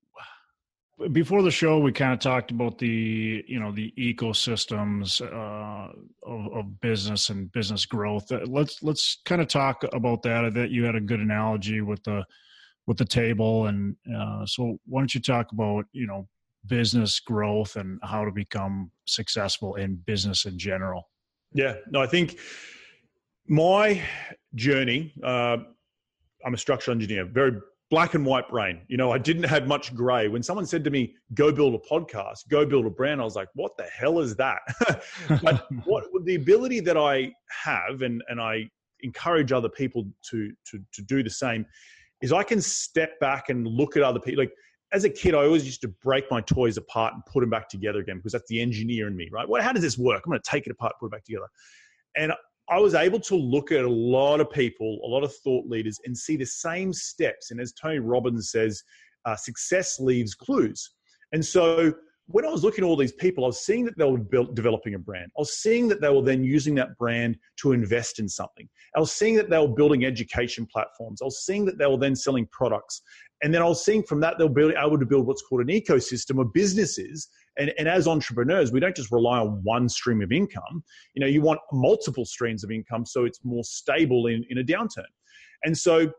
[1.12, 6.54] Before the show we kind of talked about the you know the ecosystems uh, of,
[6.54, 8.30] of, business and business growth.
[8.32, 12.04] Uh, let's let's kind of talk about that that you had a good analogy with
[12.04, 12.26] the
[12.86, 16.28] with the table and uh, so why don't you talk about you know
[16.66, 21.10] business growth and how to become successful in business in general.
[21.54, 22.38] Yeah, no, I think
[23.48, 24.02] my
[24.56, 25.14] journey.
[25.24, 25.58] Uh,
[26.46, 28.82] I'm a structural engineer, very black and white brain.
[28.88, 30.28] You know, I didn't have much gray.
[30.28, 33.36] When someone said to me, "Go build a podcast, go build a brand," I was
[33.36, 34.60] like, "What the hell is that?"
[35.44, 37.32] but what the ability that I
[37.64, 38.70] have, and and I
[39.02, 41.66] encourage other people to to to do the same,
[42.22, 44.44] is I can step back and look at other people.
[44.44, 44.54] Like
[44.92, 47.70] as a kid, I always used to break my toys apart and put them back
[47.70, 49.48] together again because that's the engineer in me, right?
[49.48, 50.24] Well, how does this work?
[50.26, 51.48] I'm going to take it apart, put it back together.
[52.18, 52.34] And
[52.70, 56.00] I was able to look at a lot of people, a lot of thought leaders,
[56.06, 57.52] and see the same steps.
[57.52, 58.84] And as Tony Robbins says,
[59.26, 60.92] uh, success leaves clues.
[61.34, 61.94] And so
[62.32, 64.56] when I was looking at all these people, I was seeing that they were build,
[64.56, 65.32] developing a brand.
[65.36, 68.70] I was seeing that they were then using that brand to invest in something.
[68.96, 71.24] I was seeing that they were building education platforms.
[71.24, 73.02] I was seeing that they were then selling products.
[73.42, 75.70] And then I was seeing from that they were able to build what's called an
[75.70, 77.30] ecosystem of businesses.
[77.58, 80.84] And, and as entrepreneurs, we don't just rely on one stream of income.
[81.16, 84.64] You know, you want multiple streams of income so it's more stable in, in a
[84.64, 85.10] downturn.
[85.64, 86.12] And so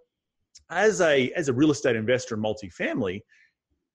[0.71, 3.23] as a as a real estate investor in multifamily,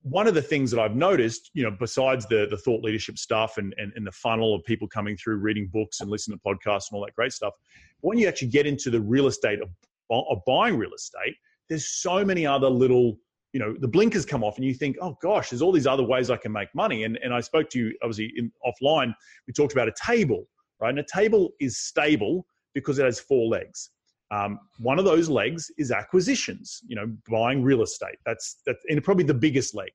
[0.08, 3.58] one of the things that I've noticed, you know, besides the the thought leadership stuff
[3.58, 6.91] and, and, and the funnel of people coming through, reading books and listening to podcasts
[6.91, 7.56] and all that great stuff,
[8.02, 9.70] when you actually get into the real estate of,
[10.12, 11.34] of buying real estate,
[11.70, 13.18] there's so many other little,
[13.52, 16.04] you know, the blinkers come off and you think, oh gosh, there's all these other
[16.04, 17.06] ways I can make money.
[17.06, 19.12] And and I spoke to you obviously in, offline.
[19.48, 20.48] We talked about a table,
[20.80, 20.89] right?
[20.89, 23.89] And a table is stable because it has four legs.
[24.32, 28.18] Um, one of those legs is acquisitions, you know, buying real estate.
[28.26, 29.92] That's that's and probably the biggest leg.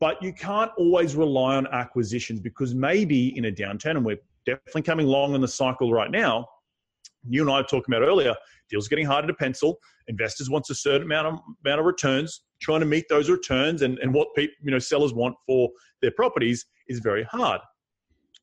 [0.00, 4.82] But you can't always rely on acquisitions because maybe in a downturn, and we're definitely
[4.82, 6.46] coming along in the cycle right now.
[7.28, 8.34] You and I were talking about earlier,
[8.68, 9.78] deals getting harder to pencil.
[10.08, 12.42] Investors wants a certain amount of amount of returns.
[12.60, 16.12] Trying to meet those returns and, and what people, you know, sellers want for their
[16.12, 17.60] properties is very hard.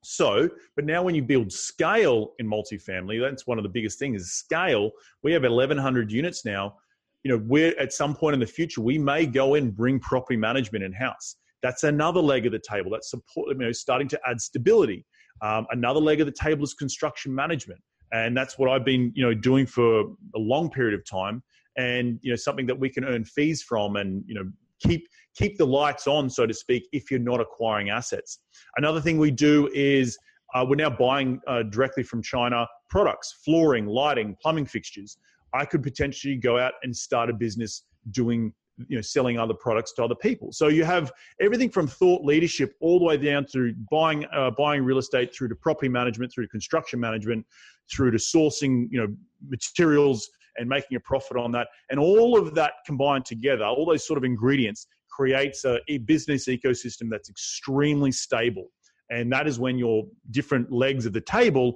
[0.04, 4.22] So, but now when you build scale in multifamily, that's one of the biggest things
[4.22, 4.92] is scale.
[5.24, 6.78] We have 1,100 units now.
[7.24, 10.38] You know, we're at some point in the future, we may go and bring property
[10.38, 11.36] management in house.
[11.62, 12.90] That's another leg of the table.
[12.92, 15.06] That's support, you know, starting to add stability.
[15.42, 17.80] Um, another leg of the table is construction management,
[18.12, 20.02] and that's what I've been, you know, doing for
[20.36, 21.44] a long period of time.
[21.78, 25.58] And you know, something that we can earn fees from, and you know, keep keep
[25.58, 28.40] the lights on, so to speak, if you're not acquiring assets.
[28.76, 30.18] Another thing we do is
[30.54, 35.18] uh, we're now buying uh, directly from China products, flooring, lighting, plumbing fixtures.
[35.54, 38.54] I could potentially go out and start a business doing
[38.88, 42.76] you know selling other products to other people so you have everything from thought leadership
[42.80, 46.46] all the way down through buying uh, buying real estate through to property management through
[46.46, 47.46] to construction management
[47.92, 49.08] through to sourcing you know
[49.50, 51.68] materials and making a profit on that.
[51.90, 57.10] And all of that combined together, all those sort of ingredients, creates a, business ecosystem
[57.10, 58.68] that's extremely stable.
[59.10, 61.76] And that is when your different legs of the table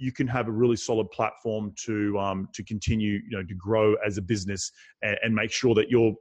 [0.00, 3.94] you can have a really solid platform to um, to continue you know to grow
[4.06, 4.70] as a business
[5.02, 6.14] and, and, make sure that you're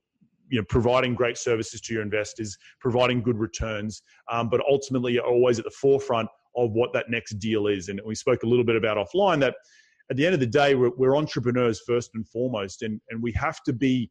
[0.49, 5.27] you know providing great services to your investors providing good returns um, but ultimately you're
[5.27, 8.65] always at the forefront of what that next deal is and we spoke a little
[8.65, 9.55] bit about offline that
[10.09, 13.31] at the end of the day, we're, we're entrepreneurs first and foremost, and, and we
[13.33, 14.09] have to be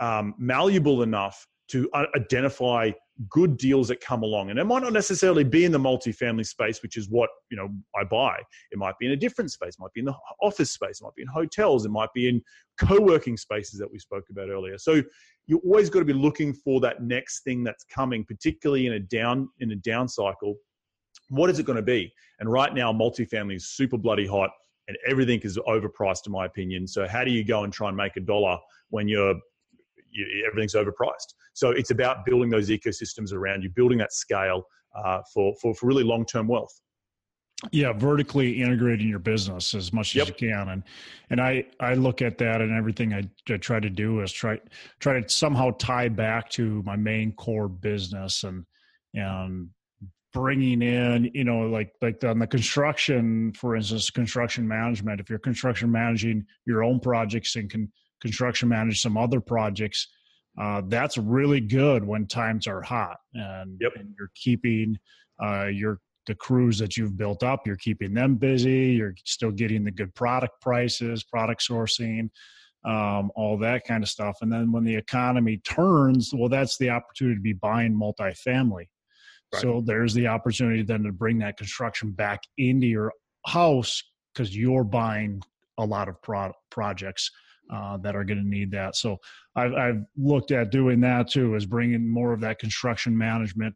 [0.00, 2.90] um, malleable enough to identify
[3.28, 4.50] good deals that come along.
[4.50, 7.68] And it might not necessarily be in the multifamily space, which is what you know
[7.94, 8.38] I buy.
[8.72, 9.74] It might be in a different space.
[9.74, 11.00] It might be in the office space.
[11.00, 11.84] It might be in hotels.
[11.84, 12.42] It might be in
[12.78, 14.78] co-working spaces that we spoke about earlier.
[14.78, 15.02] So
[15.46, 19.00] you always got to be looking for that next thing that's coming, particularly in a
[19.00, 20.56] down in a down cycle.
[21.28, 22.12] What is it going to be?
[22.40, 24.50] And right now, multifamily is super bloody hot
[24.90, 26.84] and everything is overpriced in my opinion.
[26.84, 29.36] So how do you go and try and make a dollar when you're
[30.10, 31.34] you, everything's overpriced?
[31.52, 34.64] So it's about building those ecosystems around you building that scale
[34.96, 36.72] uh, for, for, for really long-term wealth.
[37.70, 40.22] Yeah vertically integrating your business as much yep.
[40.22, 40.70] as you can.
[40.70, 40.82] And
[41.28, 44.58] and i i look at that and everything I, I try to do is try
[44.98, 48.64] try to somehow tie back to my main core business and
[49.14, 49.68] and
[50.32, 55.38] bringing in you know like like on the construction for instance construction management if you're
[55.38, 57.90] construction managing your own projects and can
[58.20, 60.08] construction manage some other projects
[60.60, 63.92] uh, that's really good when times are hot and, yep.
[63.96, 64.98] and you're keeping
[65.42, 69.84] uh, your the crews that you've built up you're keeping them busy you're still getting
[69.84, 72.28] the good product prices product sourcing
[72.84, 76.88] um, all that kind of stuff and then when the economy turns well that's the
[76.88, 78.86] opportunity to be buying multifamily
[79.58, 83.12] So there's the opportunity then to bring that construction back into your
[83.46, 85.42] house because you're buying
[85.78, 87.30] a lot of pro- projects
[87.72, 88.96] uh, that are going to need that.
[88.96, 89.16] So
[89.56, 93.74] I've, I've, looked at doing that too, is bringing more of that construction management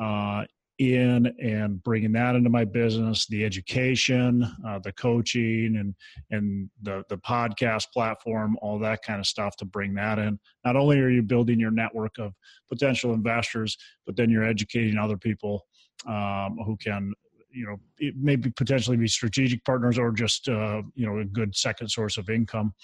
[0.00, 0.44] uh,
[0.78, 5.94] in and bringing that into my business, the education, uh, the coaching, and
[6.30, 10.38] and the the podcast platform, all that kind of stuff to bring that in.
[10.64, 12.32] Not only are you building your network of
[12.68, 15.64] potential investors, but then you're educating other people
[16.08, 17.12] um, who can
[17.50, 21.88] you know maybe potentially be strategic partners or just uh, you know a good second
[21.88, 22.74] source of income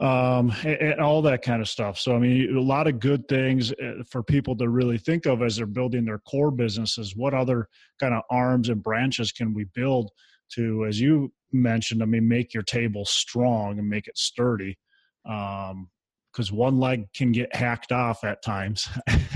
[0.00, 1.98] um, and, and, all that kind of stuff.
[1.98, 5.42] So, I mean, a lot of good things uh, for people to really think of
[5.42, 7.16] as they're building their core businesses.
[7.16, 10.10] What other kind of arms and branches can we build
[10.52, 14.78] to, as you mentioned, I mean, make your table strong and make it sturdy?
[15.28, 15.88] Um,
[16.30, 18.86] because one leg can get hacked off at times.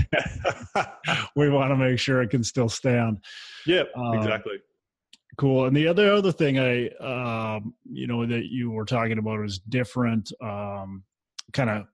[1.35, 3.17] we want to make sure it can still stand.
[3.65, 4.53] Yeah, um, exactly.
[5.37, 5.65] Cool.
[5.65, 9.59] And the other other thing I, um, you know, that you were talking about was
[9.59, 11.03] different, um,
[11.53, 11.85] kind of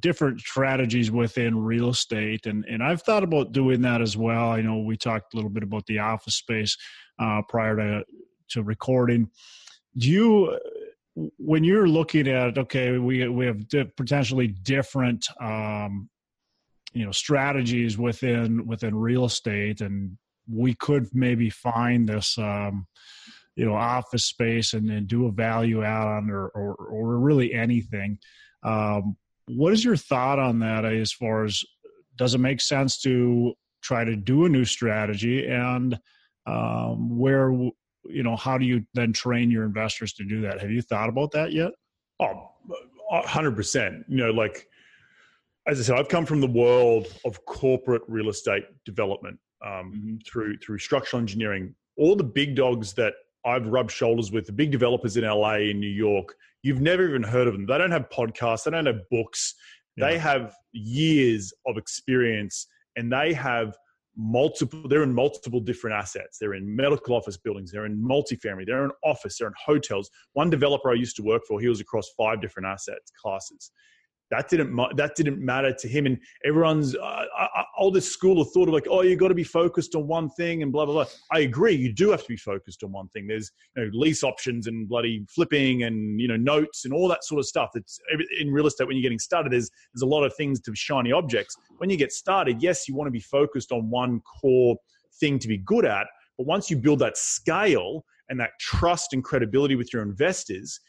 [0.00, 4.50] different strategies within real estate, and and I've thought about doing that as well.
[4.50, 6.76] I know we talked a little bit about the office space
[7.18, 8.04] uh, prior to
[8.50, 9.30] to recording.
[9.98, 10.58] Do you,
[11.36, 16.08] when you're looking at okay, we we have di- potentially different um,
[16.94, 20.16] you know strategies within within real estate and
[20.50, 22.86] we could maybe find this um,
[23.56, 27.52] you know office space and then do a value add on or, or, or really
[27.52, 28.18] anything.
[28.62, 31.62] Um, what is your thought on that as far as
[32.16, 35.46] does it make sense to try to do a new strategy?
[35.46, 35.98] And
[36.46, 40.60] um, where you know how do you then train your investors to do that?
[40.60, 41.72] Have you thought about that yet?
[42.20, 42.50] Oh
[43.10, 44.66] 100% you know like
[45.66, 50.16] as i said i've come from the world of corporate real estate development um, mm-hmm.
[50.26, 51.74] through through structural engineering.
[51.96, 55.80] All the big dogs that I've rubbed shoulders with, the big developers in LA in
[55.80, 57.66] New York, you've never even heard of them.
[57.66, 59.54] They don't have podcasts, they don't have books.
[59.96, 60.08] Yeah.
[60.08, 62.66] They have years of experience
[62.96, 63.76] and they have
[64.18, 68.84] multiple they're in multiple different assets they're in medical office buildings they're in multifamily they're
[68.84, 72.10] in office they're in hotels one developer i used to work for he was across
[72.16, 73.70] five different asset classes
[74.30, 76.06] that didn't that didn't matter to him.
[76.06, 79.28] And everyone's uh, uh, uh, all this school of thought of like oh you got
[79.28, 81.06] to be focused on one thing and blah blah blah.
[81.32, 83.26] I agree you do have to be focused on one thing.
[83.26, 87.24] There's you know, lease options and bloody flipping and you know notes and all that
[87.24, 87.70] sort of stuff.
[87.74, 87.98] That's
[88.40, 91.12] in real estate when you're getting started there's there's a lot of things to shiny
[91.12, 91.56] objects.
[91.78, 94.76] When you get started yes you want to be focused on one core
[95.20, 99.24] thing to be good at but once you build that scale and that trust and
[99.24, 100.80] credibility with your investors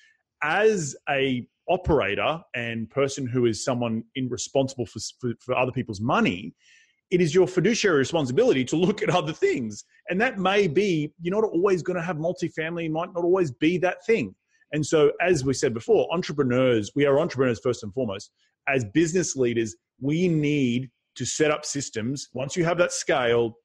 [0.44, 6.02] as a operator and person who is someone in responsible for, for, for, other people's
[6.02, 6.54] money,
[7.12, 9.84] it is your fiduciary responsibility to look at other things.
[10.10, 13.78] And that may be, you're not always going to have multifamily, might not always be
[13.80, 14.36] that thing.
[14.72, 18.32] And so, as we said before, entrepreneurs, we are entrepreneurs first and foremost.
[18.68, 22.30] As business leaders, we need to set up systems.
[22.34, 23.56] Once you have that scale,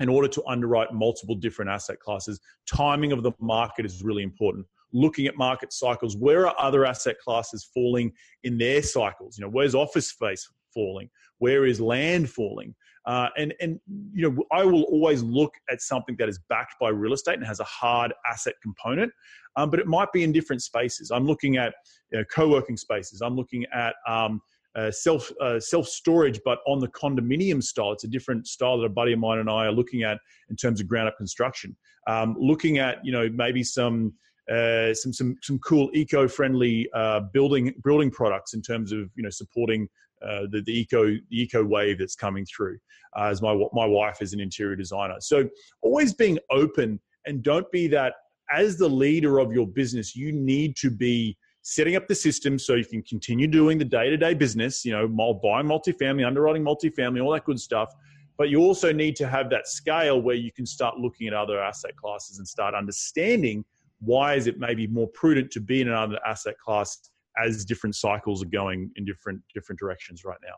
[0.00, 4.66] in order to underwrite multiple different asset classes, timing of the market is really important
[4.92, 6.16] looking at market cycles.
[6.16, 8.12] Where are other asset classes falling
[8.44, 9.38] in their cycles?
[9.38, 11.10] You know, where's office space falling?
[11.38, 12.74] Where is land falling?
[13.04, 13.80] Uh, and and
[14.14, 17.46] you know, I will always look at something that is backed by real estate and
[17.46, 19.12] has a hard asset component,
[19.56, 21.10] um, but it might be in different spaces.
[21.10, 21.74] I'm looking at
[22.12, 23.20] you know, co-working spaces.
[23.20, 24.40] I'm looking at um,
[24.76, 27.92] uh, self uh, self storage, but on the condominium style.
[27.92, 30.56] It's a different style that a buddy of mine and I are looking at in
[30.56, 31.76] terms of ground up construction.
[32.06, 34.14] Um, looking at you know maybe some
[34.50, 39.30] uh, some some some cool eco-friendly uh, building building products in terms of you know
[39.30, 39.88] supporting
[40.26, 42.78] uh, the, the eco the eco wave that's coming through.
[43.16, 45.48] Uh, as my my wife is an interior designer, so
[45.82, 48.14] always being open and don't be that
[48.52, 50.16] as the leader of your business.
[50.16, 54.10] You need to be setting up the system so you can continue doing the day
[54.10, 54.84] to day business.
[54.84, 57.92] You know, buying multifamily, underwriting multifamily, all that good stuff.
[58.38, 61.62] But you also need to have that scale where you can start looking at other
[61.62, 63.64] asset classes and start understanding
[64.04, 67.10] why is it maybe more prudent to be in another asset class
[67.42, 70.54] as different cycles are going in different different directions right now?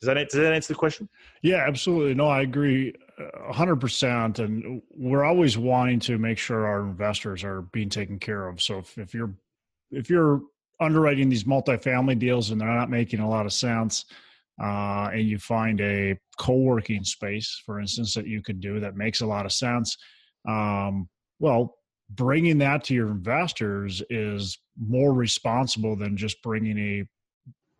[0.00, 1.08] Does that, does that answer the question?
[1.42, 2.14] Yeah absolutely.
[2.14, 2.94] No i agree
[3.50, 8.60] 100% and we're always wanting to make sure our investors are being taken care of.
[8.60, 9.34] So if, if you're
[9.90, 10.42] if you're
[10.80, 14.04] underwriting these multifamily deals and they're not making a lot of sense
[14.62, 19.20] uh, and you find a co-working space for instance that you could do that makes
[19.20, 19.96] a lot of sense
[20.46, 21.76] um, well
[22.10, 27.04] bringing that to your investors is more responsible than just bringing a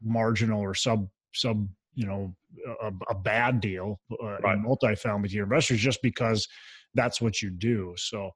[0.02, 2.34] marginal or sub sub you know
[2.82, 4.58] a, a bad deal uh, right.
[4.58, 6.46] multifamily to your investors just because
[6.94, 8.30] that's what you do so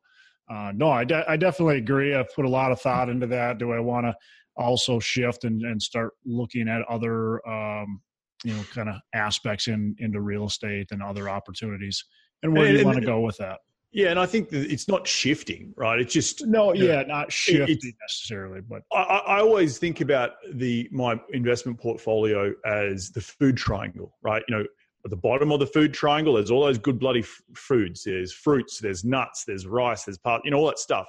[0.51, 2.14] uh, no, I, de- I definitely agree.
[2.14, 3.59] I've put a lot of thought into that.
[3.59, 4.14] Do I want to
[4.57, 8.01] also shift and, and start looking at other, um,
[8.43, 12.05] you know, kind of aspects in into real estate and other opportunities?
[12.43, 13.61] And where and, do you want to go with that?
[13.93, 15.99] Yeah, and I think it's not shifting, right?
[15.99, 18.61] It's just no, yeah, know, not shifting necessarily.
[18.61, 24.45] But I, I, always think about the my investment portfolio as the food triangle, right?
[24.49, 24.64] You know,
[25.05, 28.05] at the bottom of the food triangle, there's all those good bloody f- foods.
[28.05, 31.07] There's fruits, there's nuts, there's rice, there's part, you know, all that stuff.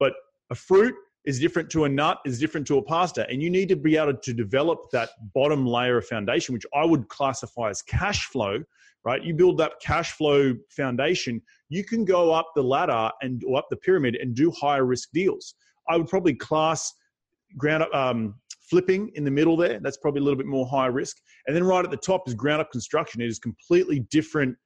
[0.00, 0.14] But
[0.50, 3.28] a fruit is different to a nut, is different to a pasta.
[3.28, 6.84] And you need to be able to develop that bottom layer of foundation, which I
[6.84, 8.62] would classify as cash flow,
[9.04, 9.22] right?
[9.22, 11.40] You build that cash flow foundation,
[11.74, 15.08] you can go up the ladder and or up the pyramid and do higher risk
[15.12, 15.54] deals.
[15.88, 16.92] I would probably class
[17.56, 18.34] ground up um,
[18.70, 19.80] flipping in the middle there.
[19.80, 21.16] That's probably a little bit more high risk.
[21.46, 23.20] And then right at the top is ground up construction.
[23.20, 24.56] It is completely different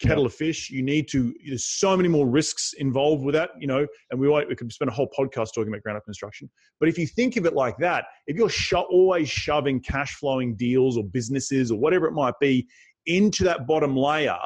[0.00, 0.70] kettle of fish.
[0.70, 1.34] You need to.
[1.46, 3.86] There's so many more risks involved with that, you know.
[4.10, 6.50] And we we could spend a whole podcast talking about ground up construction.
[6.80, 10.56] But if you think of it like that, if you're sho- always shoving cash flowing
[10.56, 12.66] deals or businesses or whatever it might be
[13.06, 14.38] into that bottom layer,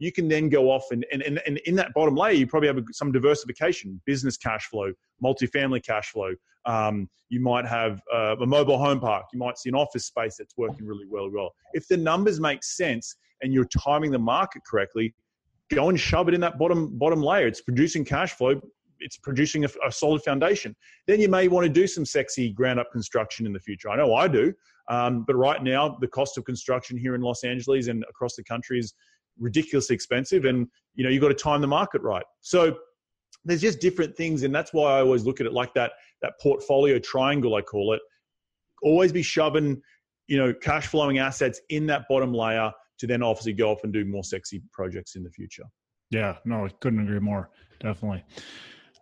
[0.00, 2.68] you can then go off and, and, and, and in that bottom layer, you probably
[2.68, 4.92] have some diversification, business cash flow,
[5.22, 6.32] multifamily cash flow.
[6.64, 9.26] Um, you might have uh, a mobile home park.
[9.32, 11.30] You might see an office space that's working really well.
[11.30, 15.14] Well, if the numbers make sense and you're timing the market correctly,
[15.70, 17.46] go and shove it in that bottom bottom layer.
[17.46, 18.58] It's producing cash flow.
[19.00, 20.74] It's producing a, a solid foundation.
[21.06, 23.90] Then you may want to do some sexy ground up construction in the future.
[23.90, 24.52] I know I do.
[24.88, 28.42] Um, but right now, the cost of construction here in Los Angeles and across the
[28.42, 28.92] country is
[29.40, 32.76] ridiculously expensive and you know you've got to time the market right so
[33.44, 36.32] there's just different things and that's why i always look at it like that that
[36.40, 38.00] portfolio triangle i call it
[38.82, 39.80] always be shoving
[40.28, 43.92] you know cash flowing assets in that bottom layer to then obviously go off and
[43.92, 45.64] do more sexy projects in the future
[46.10, 48.24] yeah no I couldn't agree more definitely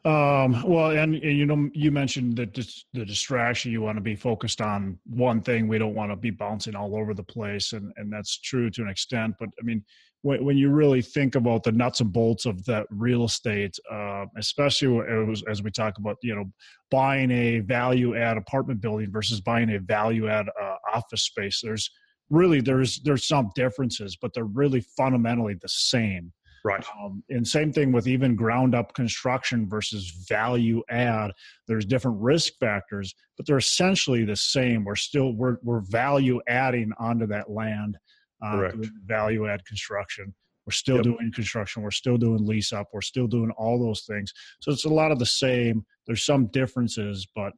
[0.04, 3.72] um, well, and, and, you know, you mentioned that the distraction.
[3.72, 5.66] You want to be focused on one thing.
[5.66, 8.82] We don't want to be bouncing all over the place, and and that's true to
[8.82, 9.34] an extent.
[9.40, 9.84] But I mean,
[10.22, 14.26] when, when you really think about the nuts and bolts of that real estate, uh,
[14.36, 15.00] especially
[15.30, 16.44] as, as, we talk about, you know,
[16.90, 21.90] buying a value add apartment building versus buying a value add uh, office space, there's
[22.30, 26.32] really there's there's some differences, but they're really fundamentally the same.
[26.64, 26.84] Right.
[27.00, 31.30] Um, and same thing with even ground up construction versus value add.
[31.68, 34.84] There's different risk factors, but they're essentially the same.
[34.84, 37.96] We're still we're we're value adding onto that land
[38.42, 38.70] uh,
[39.04, 40.34] value add construction.
[40.66, 41.04] We're still yep.
[41.04, 41.82] doing construction.
[41.82, 42.88] We're still doing lease up.
[42.92, 44.32] We're still doing all those things.
[44.60, 45.84] So it's a lot of the same.
[46.06, 47.52] There's some differences, but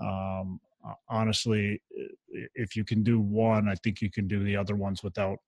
[0.00, 0.58] um,
[1.08, 1.80] honestly,
[2.54, 5.38] if you can do one, I think you can do the other ones without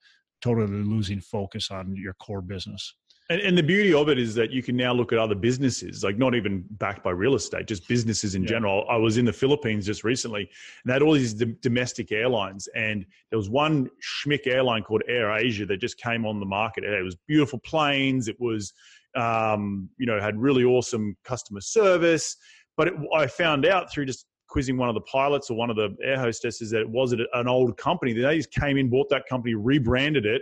[0.40, 2.94] totally losing focus on your core business.
[3.30, 6.02] And, and, the beauty of it is that you can now look at other businesses,
[6.02, 8.48] like not even backed by real estate, just businesses in yeah.
[8.48, 8.86] general.
[8.88, 10.48] I was in the Philippines just recently, and
[10.86, 15.30] they had all these d- domestic airlines, and there was one schmick airline called Air
[15.32, 16.84] Asia that just came on the market.
[16.84, 18.28] It was beautiful planes.
[18.28, 18.72] It was,
[19.14, 22.34] um, you know, had really awesome customer service.
[22.78, 25.76] But it, I found out through just quizzing one of the pilots or one of
[25.76, 28.14] the air hostesses that it was an old company.
[28.14, 30.40] They just came in, bought that company, rebranded it,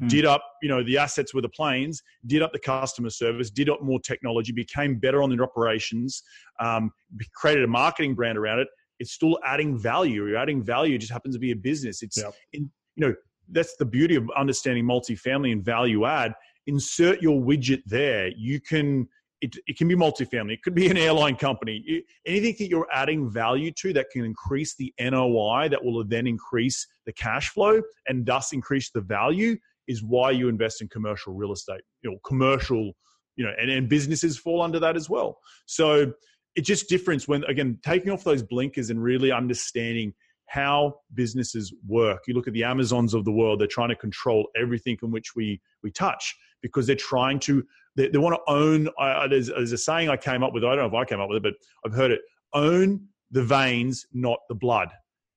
[0.00, 0.08] mm.
[0.08, 3.68] did up, you know, the assets with the planes, did up the customer service, did
[3.68, 6.22] up more technology, became better on their operations,
[6.60, 6.90] um,
[7.34, 8.68] created a marketing brand around it.
[8.98, 10.26] It's still adding value.
[10.26, 10.96] You're adding value.
[10.96, 12.02] It just happens to be a business.
[12.02, 12.34] It's, yep.
[12.52, 13.14] in, you know,
[13.50, 16.34] that's the beauty of understanding multifamily and value add.
[16.66, 18.28] Insert your widget there.
[18.36, 19.08] You can,
[19.40, 20.54] it, it, can be multifamily.
[20.54, 21.82] It could be an airline company.
[21.86, 26.26] It, anything that you're adding value to that can increase the NOI, that will then
[26.26, 29.56] increase the cash flow and thus increase the value,
[29.88, 31.80] is why you invest in commercial real estate.
[32.02, 32.92] You know, commercial,
[33.36, 35.38] you know, and, and businesses fall under that as well.
[35.66, 36.12] So
[36.54, 40.12] it's just difference when again taking off those blinkers and really understanding
[40.46, 42.22] how businesses work.
[42.26, 45.34] You look at the Amazons of the world; they're trying to control everything in which
[45.34, 47.64] we we touch because they're trying to
[47.96, 48.88] they, they want to own.
[48.98, 50.64] Uh, there's, there's a saying I came up with.
[50.64, 52.20] I don't know if I came up with it, but I've heard it:
[52.52, 54.90] own the veins, not the blood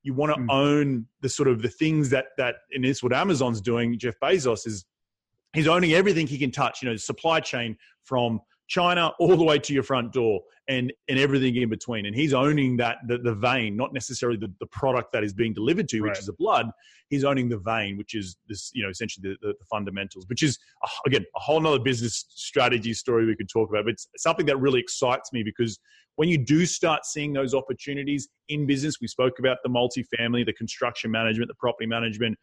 [0.03, 0.47] you want to mm.
[0.49, 3.97] own the sort of the things that that and it's what Amazon's doing.
[3.97, 4.85] Jeff Bezos is
[5.53, 6.81] he's owning everything he can touch.
[6.81, 8.39] You know, supply chain from
[8.71, 12.05] China all the way to your front door and and everything in between.
[12.05, 15.53] And he's owning that the, the vein, not necessarily the, the product that is being
[15.53, 16.17] delivered to, which right.
[16.17, 16.67] is the blood.
[17.09, 20.41] He's owning the vein, which is this, you know, essentially the, the, the fundamentals, which
[20.41, 23.83] is uh, again a whole nother business strategy story we could talk about.
[23.83, 25.77] But it's something that really excites me because
[26.15, 30.53] when you do start seeing those opportunities in business, we spoke about the multifamily, the
[30.53, 32.37] construction management, the property management.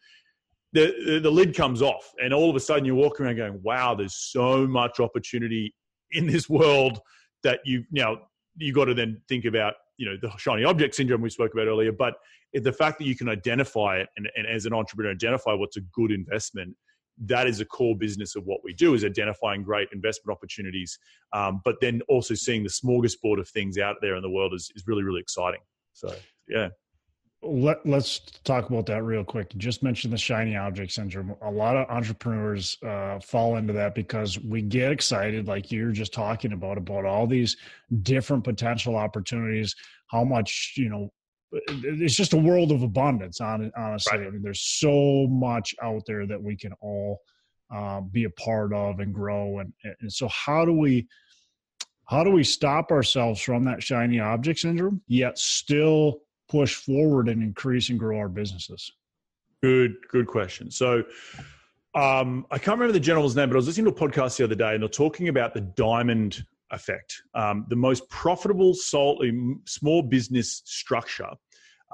[0.74, 3.59] The, the, the lid comes off, and all of a sudden you're walking around going,
[3.62, 5.72] "Wow, there's so much opportunity
[6.12, 7.00] in this world
[7.42, 8.18] that you now
[8.56, 11.66] you got to then think about you know the shiny object syndrome we spoke about
[11.66, 12.14] earlier but
[12.54, 15.82] the fact that you can identify it and, and as an entrepreneur identify what's a
[15.92, 16.74] good investment
[17.20, 20.98] that is a core business of what we do is identifying great investment opportunities
[21.32, 24.70] um, but then also seeing the smorgasbord of things out there in the world is,
[24.74, 25.61] is really really exciting.
[25.92, 26.14] So
[26.48, 26.68] yeah
[27.43, 29.55] let, us talk about that real quick.
[29.55, 31.36] You just mentioned the shiny object syndrome.
[31.43, 36.12] A lot of entrepreneurs uh, fall into that because we get excited, like you're just
[36.12, 37.57] talking about, about all these
[38.03, 39.74] different potential opportunities.
[40.09, 41.12] How much you know?
[41.51, 43.41] It's just a world of abundance.
[43.41, 44.26] honestly, right.
[44.26, 47.22] I mean, there's so much out there that we can all
[47.74, 49.61] uh, be a part of and grow.
[49.61, 51.07] And, and so, how do we?
[52.07, 57.42] How do we stop ourselves from that shiny object syndrome, yet still push forward and
[57.42, 58.90] increase and grow our businesses?
[59.62, 60.70] Good, good question.
[60.70, 61.05] So,
[61.94, 64.44] um, I can't remember the gentleman's name, but I was listening to a podcast the
[64.44, 67.22] other day, and they're talking about the diamond effect.
[67.34, 71.30] Um, the most profitable small business structure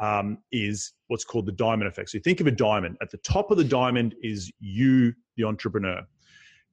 [0.00, 2.10] um, is what's called the diamond effect.
[2.10, 2.96] So you think of a diamond.
[3.00, 6.02] At the top of the diamond is you, the entrepreneur.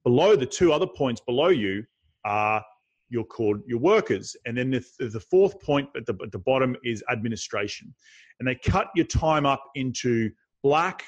[0.04, 1.84] Below the two other points below you
[2.24, 2.64] are
[3.12, 4.34] you're called your workers.
[4.46, 7.94] And then the, the fourth point at the, at the bottom is administration.
[8.40, 10.30] And they cut your time up into
[10.62, 11.04] black,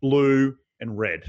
[0.00, 1.24] blue, and red.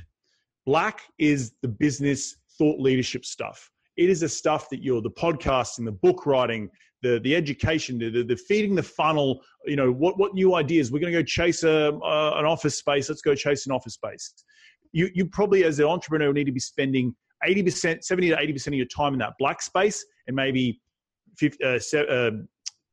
[0.68, 3.72] Black is the business thought leadership stuff.
[3.98, 6.70] It is the stuff that you're the podcasting, the book writing,
[7.02, 9.42] the the education, the, the feeding the funnel.
[9.66, 10.92] You know what what new ideas?
[10.92, 13.10] We're going to go chase a, an office space.
[13.10, 14.32] Let's go chase an office space.
[14.92, 17.16] You you probably as an entrepreneur need to be spending
[17.46, 20.82] 80%, 70 to 80% of your time in that black space and maybe
[21.38, 22.32] 50, uh, uh,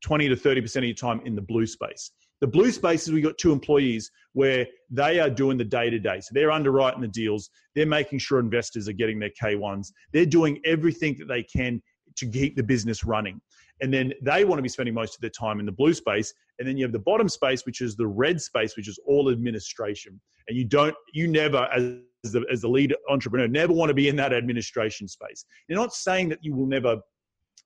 [0.05, 2.13] 20 to 30% of your time in the blue space.
[2.41, 5.99] The blue space is we got two employees where they are doing the day to
[5.99, 6.21] day.
[6.21, 10.61] So they're underwriting the deals, they're making sure investors are getting their K1s, they're doing
[10.65, 11.83] everything that they can
[12.17, 13.41] to keep the business running.
[13.81, 16.33] And then they want to be spending most of their time in the blue space.
[16.59, 19.31] And then you have the bottom space, which is the red space, which is all
[19.31, 20.19] administration.
[20.49, 21.99] And you don't, you never, as
[22.33, 25.45] the, as the lead entrepreneur, never want to be in that administration space.
[25.69, 26.97] You're not saying that you will never,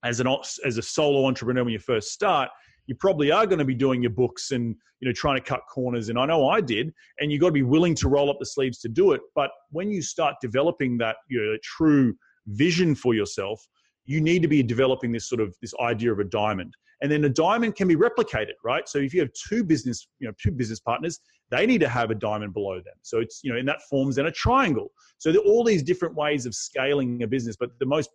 [0.05, 0.27] as an
[0.65, 2.51] as a solo entrepreneur when you first start,
[2.87, 5.61] you probably are going to be doing your books and you know trying to cut
[5.73, 6.09] corners.
[6.09, 8.47] And I know I did, and you've got to be willing to roll up the
[8.47, 9.21] sleeves to do it.
[9.35, 12.15] But when you start developing that you know, true
[12.47, 13.65] vision for yourself,
[14.07, 17.25] you need to be developing this sort of this idea of a diamond and then
[17.25, 18.89] a diamond can be replicated right?
[18.89, 21.21] So if you have two business you know two business partners
[21.51, 22.95] they need to have a diamond below them.
[23.03, 24.91] So it's you know and that forms then a triangle.
[25.19, 28.11] So there are all these different ways of scaling a business but the most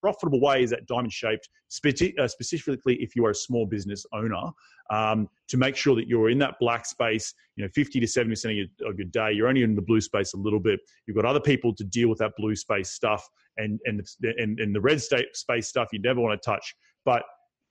[0.00, 1.48] profitable way is that diamond shaped
[2.18, 4.50] uh, specifically if you are a small business owner
[4.90, 8.32] um, to make sure that you're in that black space you know 50 to 70
[8.32, 9.32] percent of your, of your day.
[9.32, 10.80] You're only in the blue space a little bit.
[11.06, 14.06] You've got other people to deal with that blue space stuff and and
[14.38, 16.74] and, and the red state space stuff you never want to touch.
[17.04, 17.22] But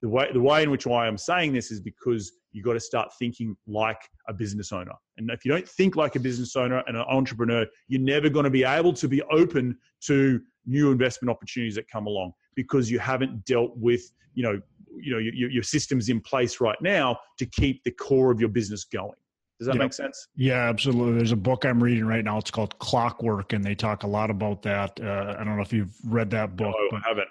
[0.04, 2.80] the way the way in which why I'm saying this is because you got to
[2.80, 3.96] start thinking like
[4.28, 4.92] a business owner.
[5.16, 8.44] And if you don't think like a business owner and an entrepreneur, you're never going
[8.44, 12.98] to be able to be open to new investment opportunities that come along because you
[12.98, 14.60] haven't dealt with you know
[14.94, 18.50] you know your, your systems in place right now to keep the core of your
[18.50, 19.18] business going.
[19.58, 20.28] Does that make sense?
[20.36, 21.16] Yeah, absolutely.
[21.16, 22.36] There's a book I'm reading right now.
[22.36, 25.00] It's called Clockwork, and they talk a lot about that.
[25.00, 26.74] Uh, I don't know if you've read that book.
[26.92, 27.28] No, I haven't.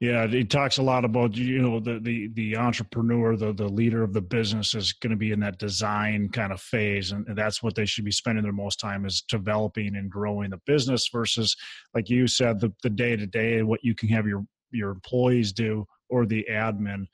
[0.00, 4.04] Yeah, he talks a lot about you know the the the entrepreneur, the the leader
[4.04, 7.64] of the business is going to be in that design kind of phase, and, that's
[7.64, 11.56] what they should be spending their most time is developing and growing the business versus,
[11.94, 15.52] like you said, the the day to day what you can have your your employees
[15.52, 17.04] do or the admin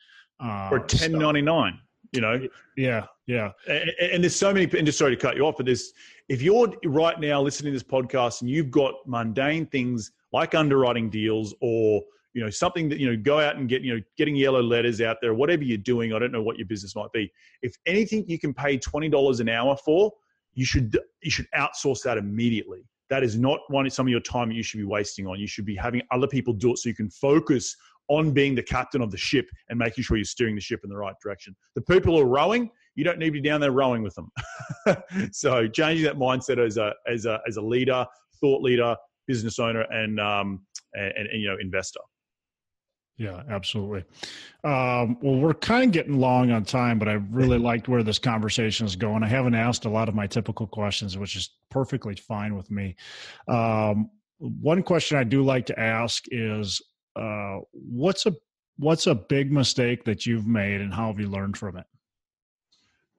[0.40, 1.78] uh, or ten ninety nine.
[2.12, 3.50] You know, yeah, yeah.
[3.66, 4.70] And, and there's so many.
[4.76, 5.92] And just sorry to cut you off, but there's
[6.28, 11.08] if you're right now listening to this podcast and you've got mundane things like underwriting
[11.08, 12.02] deals or
[12.34, 15.00] you know something that you know go out and get you know getting yellow letters
[15.00, 17.32] out there whatever you're doing i don't know what your business might be.
[17.62, 20.12] If anything you can pay $20 an hour for
[20.54, 22.84] you should you should outsource that immediately.
[23.10, 25.38] That is not one some of your time you should be wasting on.
[25.38, 27.76] You should be having other people do it so you can focus
[28.08, 30.90] on being the captain of the ship and making sure you're steering the ship in
[30.90, 31.56] the right direction.
[31.74, 34.30] The people are rowing you don't need to be down there rowing with them.
[35.32, 38.06] So changing that mindset as a as a as a leader
[38.40, 40.60] thought leader business owner and um
[40.94, 42.00] and, and you know investor
[43.16, 44.04] yeah, absolutely.
[44.64, 48.18] Um, well, we're kind of getting long on time, but I really liked where this
[48.18, 49.22] conversation is going.
[49.22, 52.96] I haven't asked a lot of my typical questions, which is perfectly fine with me.
[53.46, 56.82] Um, one question I do like to ask is,
[57.16, 58.32] uh, what's a
[58.76, 61.86] what's a big mistake that you've made, and how have you learned from it?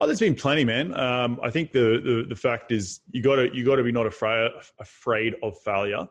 [0.02, 0.93] Oh, there's been plenty, man.
[1.00, 3.93] Um, I think the, the the fact is you got to you got to be
[3.93, 6.06] not afraid afraid of failure.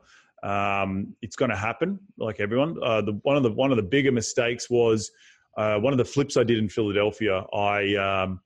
[0.44, 2.76] Um, it's going to happen, like everyone.
[2.82, 5.10] Uh, the one of the one of the bigger mistakes was
[5.56, 7.44] uh, one of the flips I did in Philadelphia.
[7.54, 8.40] I um,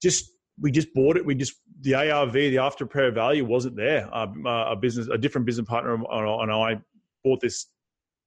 [0.00, 1.26] just we just bought it.
[1.26, 4.08] We just the ARV, the after repair value, wasn't there.
[4.14, 6.80] Uh, a business, a different business partner, and I
[7.24, 7.66] bought this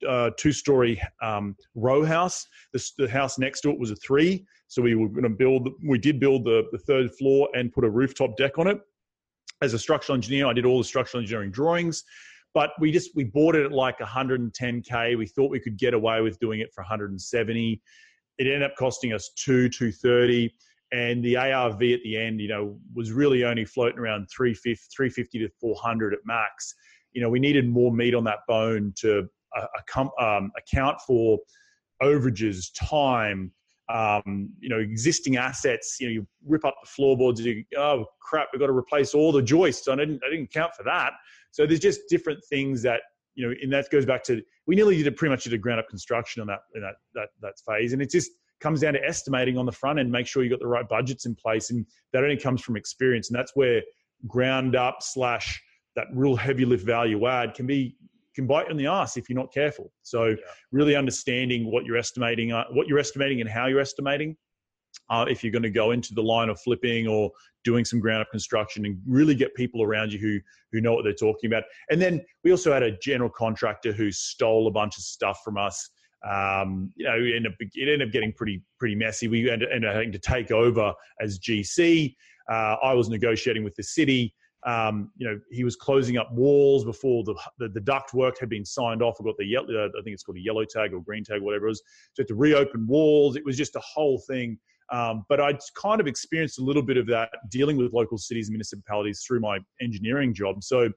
[0.08, 2.46] uh, two-story um, row house.
[2.74, 5.70] The, the, house next to it was a three, so we were going to build.
[5.88, 8.80] We did build the, the third floor and put a rooftop deck on it.
[9.62, 12.04] As a structural engineer, I did all the structural engineering drawings,
[12.54, 15.18] but we just we bought it at like 110k.
[15.18, 17.82] We thought we could get away with doing it for 170.
[18.38, 20.54] It ended up costing us two 230
[20.92, 25.40] and the ARV at the end, you know, was really only floating around 350, 350
[25.40, 26.74] to 400 at max.
[27.14, 31.38] You know, we needed more meat on that bone to uh, um, account for
[32.02, 33.52] overages, time,
[33.94, 35.98] um, you know, existing assets.
[36.00, 37.42] You know, you rip up the floorboards.
[37.42, 39.88] You oh crap, we've got to replace all the joists.
[39.88, 41.14] I didn't, I didn't count for that.
[41.52, 43.02] So there's just different things that
[43.36, 45.58] you know, and that goes back to we nearly did a pretty much did a
[45.58, 48.94] ground up construction on that in that that that phase, and it just comes down
[48.94, 51.70] to estimating on the front end, make sure you got the right budgets in place,
[51.70, 53.82] and that only comes from experience, and that's where
[54.28, 55.62] ground up slash
[55.96, 57.96] that real heavy lift value add can be
[58.36, 59.92] can bite you in the ass if you're not careful.
[60.04, 60.36] So yeah.
[60.72, 64.36] really understanding what you're estimating, uh, what you're estimating, and how you're estimating.
[65.10, 67.32] Uh, if you're going to go into the line of flipping or
[67.64, 70.40] doing some ground up construction and really get people around you who
[70.72, 71.64] who know what they're talking about.
[71.90, 75.58] And then we also had a general contractor who stole a bunch of stuff from
[75.58, 75.90] us.
[76.30, 79.28] Um, you know, it ended, up, it ended up getting pretty pretty messy.
[79.28, 82.16] We ended, ended up having to take over as GC.
[82.50, 84.34] Uh, I was negotiating with the city.
[84.66, 88.50] Um, you know, he was closing up walls before the, the, the duct work had
[88.50, 89.16] been signed off.
[89.20, 91.42] I got the yellow, uh, I think it's called a yellow tag or green tag,
[91.42, 91.82] whatever it was.
[92.14, 93.38] So to reopen walls.
[93.38, 94.60] It was just a whole thing.
[94.92, 98.48] Um, but I'd kind of experienced a little bit of that dealing with local cities
[98.48, 100.64] and municipalities through my engineering job.
[100.64, 100.90] So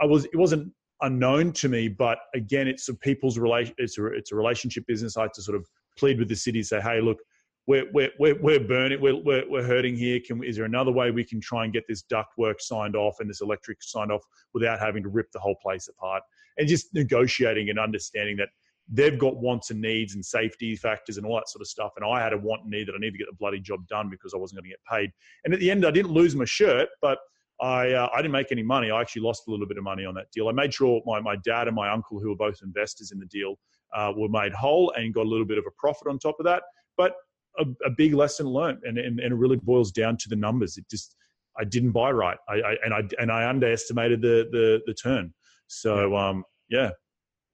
[0.00, 0.72] I was it wasn't
[1.02, 3.74] unknown to me, but again, it's a people's relation.
[3.78, 5.16] It's a it's a relationship business.
[5.16, 5.66] I had to sort of
[5.98, 7.18] plead with the city, say, hey, look,
[7.66, 10.20] we're we're we're, we're burning, we're, we're, we're hurting here.
[10.24, 13.16] Can is there another way we can try and get this duct work signed off
[13.20, 14.22] and this electric signed off
[14.54, 16.22] without having to rip the whole place apart?
[16.58, 18.48] And just negotiating and understanding that
[18.88, 21.92] they've got wants and needs and safety factors and all that sort of stuff.
[21.96, 23.86] And I had a want and need that I need to get the bloody job
[23.88, 25.10] done because I wasn't going to get paid.
[25.44, 27.18] And at the end, I didn't lose my shirt, but
[27.60, 28.90] I, uh, I didn't make any money.
[28.90, 30.48] I actually lost a little bit of money on that deal.
[30.48, 33.26] I made sure my, my dad and my uncle, who were both investors in the
[33.26, 33.58] deal,
[33.94, 36.44] uh, were made whole and got a little bit of a profit on top of
[36.44, 36.62] that.
[36.96, 37.14] But
[37.58, 40.76] a, a big lesson learned, and, and, and, it really boils down to the numbers.
[40.76, 41.16] It just
[41.58, 45.32] I didn't buy right, I, I and I and I underestimated the the, the turn.
[45.68, 46.90] So um, yeah,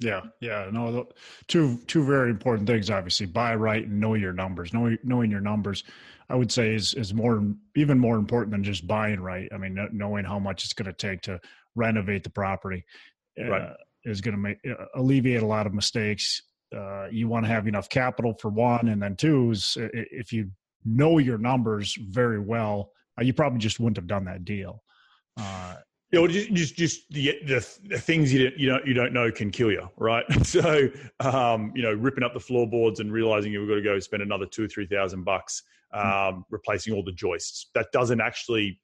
[0.02, 1.08] yeah, yeah, no,
[1.48, 2.90] two two very important things.
[2.90, 4.72] Obviously, buy right and know your numbers.
[4.72, 5.84] Knowing knowing your numbers,
[6.28, 7.42] I would say is is more
[7.76, 9.48] even more important than just buying right.
[9.52, 11.40] I mean, knowing how much it's going to take to
[11.74, 12.84] renovate the property
[13.40, 13.76] uh, right.
[14.04, 16.42] is going to make uh, alleviate a lot of mistakes.
[16.74, 20.50] Uh, you want to have enough capital for one, and then two is if you
[20.84, 24.82] know your numbers very well, uh, you probably just wouldn't have done that deal.
[26.12, 28.94] Uh, yeah, well, just just, just the, the, the things you don't, you don't you
[28.94, 30.24] don't know can kill you, right?
[30.44, 30.88] So,
[31.20, 34.46] um, you know, ripping up the floorboards and realizing you've got to go spend another
[34.46, 35.62] two or three thousand bucks
[35.94, 36.44] um, mm.
[36.50, 37.70] replacing all the joists.
[37.74, 38.78] That doesn't actually,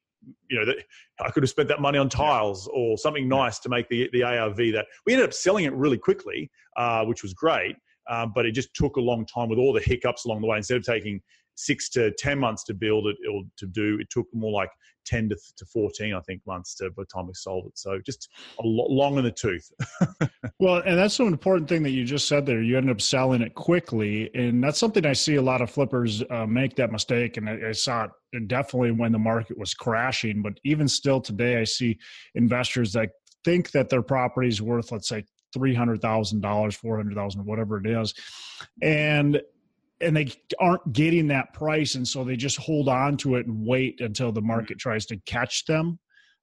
[0.48, 0.76] you know, that
[1.20, 4.22] I could have spent that money on tiles or something nice to make the the
[4.22, 4.56] ARV.
[4.56, 7.76] That we ended up selling it really quickly, uh, which was great.
[8.08, 10.56] Um, but it just took a long time with all the hiccups along the way.
[10.56, 11.20] Instead of taking
[11.58, 13.98] six to 10 months to build it or to do.
[14.00, 14.70] It took more like
[15.06, 17.76] 10 to, to 14, I think, months to, by the time we sold it.
[17.76, 18.28] So just
[18.62, 19.68] a lot long in the tooth.
[20.60, 22.62] well, and that's an important thing that you just said there.
[22.62, 24.30] You ended up selling it quickly.
[24.34, 27.36] And that's something I see a lot of flippers uh, make that mistake.
[27.36, 30.42] And I, I saw it definitely when the market was crashing.
[30.42, 31.98] But even still today, I see
[32.36, 33.10] investors that
[33.44, 37.44] think that their property is worth, let's say, three hundred thousand dollars, four hundred thousand,
[37.46, 38.12] whatever it is,
[38.82, 39.40] and
[40.00, 40.30] and they
[40.60, 44.32] aren't getting that price and so they just hold on to it and wait until
[44.32, 44.88] the market mm-hmm.
[44.90, 45.98] tries to catch them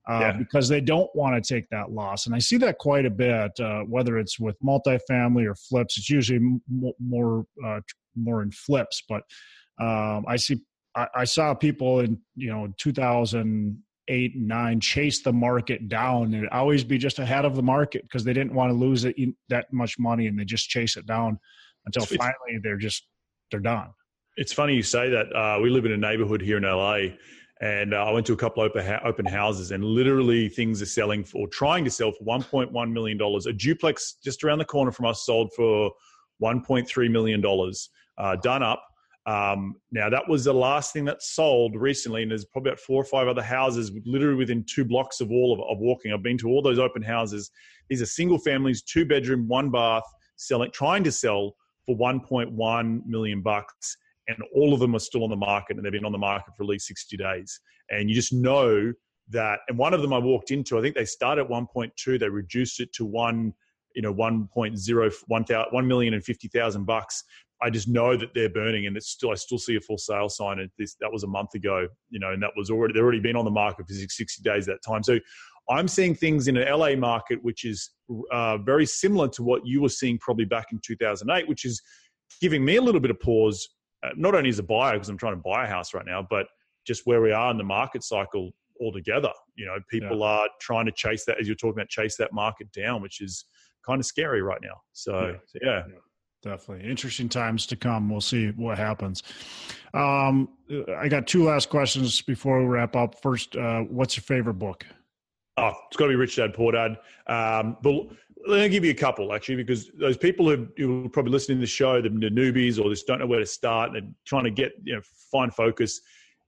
[0.10, 0.32] uh, yeah.
[0.34, 3.52] because they don't want to take that loss and i see that quite a bit
[3.60, 6.62] uh, whether it's with multifamily or flips it's usually m-
[7.00, 7.80] more uh,
[8.16, 9.24] more in flips but
[9.80, 10.58] um, i see
[10.96, 16.48] I, I, saw people in you know 2008 and 9 chase the market down and
[16.50, 19.16] always be just ahead of the market because they didn't want to lose it,
[19.50, 21.38] that much money and they just chase it down
[21.86, 23.06] until finally they're just
[23.52, 23.90] they're done.
[24.38, 25.34] It's funny you say that.
[25.34, 27.16] Uh, we live in a neighborhood here in LA,
[27.62, 31.24] and uh, I went to a couple open open houses, and literally things are selling
[31.24, 33.46] for, or trying to sell for 1.1 million dollars.
[33.46, 35.92] A duplex just around the corner from us sold for
[36.44, 38.84] 1.3 million dollars, uh, done up.
[39.28, 43.02] Um, now that was the last thing that sold recently, and there's probably about four
[43.02, 46.14] or five other houses literally within two blocks of all of, of walking.
[46.14, 47.50] I've been to all those open houses.
[47.90, 50.04] These are single families, two bedroom, one bath,
[50.36, 51.56] selling, trying to sell
[51.86, 55.92] for 1.1 million bucks, and all of them are still on the market, and they've
[55.92, 57.60] been on the market for at least 60 days.
[57.90, 58.92] And you just know
[59.30, 59.60] that.
[59.68, 62.80] And one of them I walked into, I think they started at 1.2, they reduced
[62.80, 63.54] it to one,
[63.96, 67.24] you know, 1.0, 1 million and 50,000 bucks.
[67.62, 70.28] I just know that they're burning, and it's still I still see a full sale
[70.28, 70.60] sign.
[70.60, 73.22] And this that was a month ago, you know, and that was already they've already
[73.22, 75.04] been on the market for 60 days that time.
[75.04, 75.20] So
[75.70, 77.92] I'm seeing things in an LA market which is
[78.32, 81.82] uh, very similar to what you were seeing probably back in 2008, which is
[82.42, 83.68] giving me a little bit of pause.
[84.04, 86.26] Uh, not only as a buyer because I'm trying to buy a house right now,
[86.30, 86.48] but
[86.86, 89.32] just where we are in the market cycle altogether.
[89.56, 90.26] You know, people yeah.
[90.26, 93.46] are trying to chase that as you're talking about chase that market down, which is
[93.86, 94.76] kind of scary right now.
[94.94, 95.38] So yeah.
[95.48, 95.84] So yeah.
[95.88, 96.00] yeah
[96.46, 98.10] definitely interesting times to come.
[98.10, 99.24] We'll see what happens.
[99.94, 100.50] Um,
[100.96, 103.22] I got two last questions before we wrap up.
[103.22, 104.86] First, uh, what's your favorite book?
[105.58, 106.98] Oh, it's got to be Rich Dad Poor Dad.
[107.28, 108.08] Um, but
[108.48, 111.58] let me give you a couple actually, because those people who, who are probably listening
[111.60, 114.44] to the show, the, the newbies or just don't know where to start and trying
[114.44, 115.02] to get you know
[115.32, 116.02] find focus,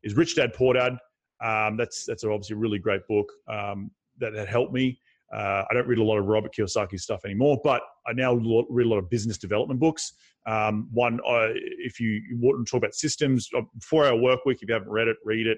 [0.03, 0.97] is Rich Dad Poor Dad.
[1.43, 4.99] Um, that's that's obviously a really great book um, that, that helped me.
[5.33, 8.85] Uh, I don't read a lot of Robert Kiyosaki stuff anymore, but I now read
[8.85, 10.13] a lot of business development books.
[10.45, 14.59] Um, one, if you, you want to talk about systems, uh, four hour work week,
[14.61, 15.57] if you haven't read it, read it.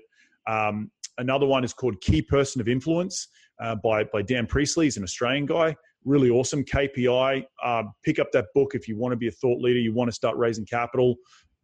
[0.50, 3.28] Um, another one is called Key Person of Influence
[3.62, 4.88] uh, by, by Dan Priestley.
[4.88, 6.64] He's an Australian guy, really awesome.
[6.64, 7.44] KPI.
[7.64, 10.10] Uh, pick up that book if you want to be a thought leader, you want
[10.10, 11.16] to start raising capital.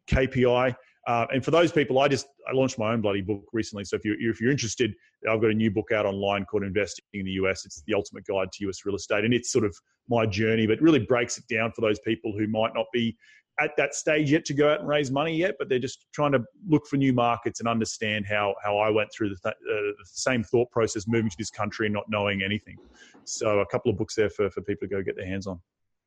[0.10, 0.76] KPI.
[1.08, 3.86] Uh, and for those people, I just I launched my own bloody book recently.
[3.86, 4.94] So if you if you're interested,
[5.30, 7.66] I've got a new book out online called Investing in the US.
[7.66, 9.76] It's the ultimate guide to US real estate, and it's sort of
[10.10, 13.16] my journey, but really breaks it down for those people who might not be
[13.60, 16.32] at that stage yet to go out and raise money yet, but they're just trying
[16.34, 19.91] to look for new markets and understand how how I went through the, th- uh,
[19.97, 22.78] the same thought process moving to this country and not knowing anything.
[23.24, 25.60] So a couple of books there for for people to go get their hands on.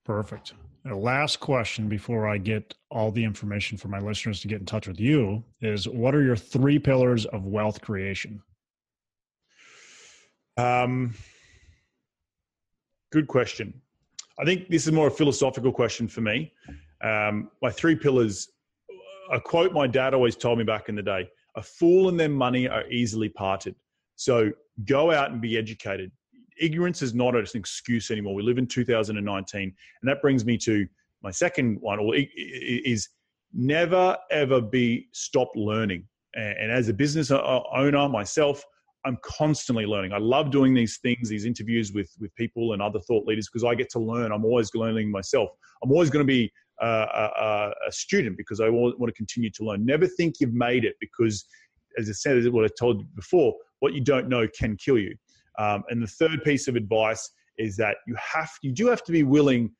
[0.04, 0.54] Perfect.
[0.84, 4.66] The last question before I get all the information for my listeners to get in
[4.66, 8.40] touch with you is what are your three pillars of wealth creation?
[10.56, 11.14] Um,
[13.12, 13.82] good question.
[14.38, 16.52] I think this is more a philosophical question for me.
[17.02, 18.48] Um, my three pillars,
[19.32, 22.28] a quote my dad always told me back in the day a fool and their
[22.28, 23.74] money are easily parted.
[24.14, 24.52] So
[24.84, 26.12] go out and be educated
[26.60, 28.34] ignorance is not an excuse anymore.
[28.34, 29.74] We live in 2019, and
[30.08, 30.86] that brings me to
[31.22, 33.08] my second one, or is
[33.52, 36.04] never ever be stop learning.
[36.34, 38.64] And as a business owner myself,
[39.04, 40.12] I'm constantly learning.
[40.12, 43.64] I love doing these things, these interviews with with people and other thought leaders because
[43.64, 44.32] I get to learn.
[44.32, 45.48] I'm always learning myself.
[45.82, 46.52] I'm always going to be
[46.86, 49.84] a, a, student because I want to continue to learn.
[49.84, 51.44] Never think you've made it because,
[51.98, 54.98] as I said, as what I told you before, what you don't know can kill
[54.98, 55.14] you.
[55.58, 59.12] Um, and the third piece of advice is that you have you do have to
[59.12, 59.70] be willing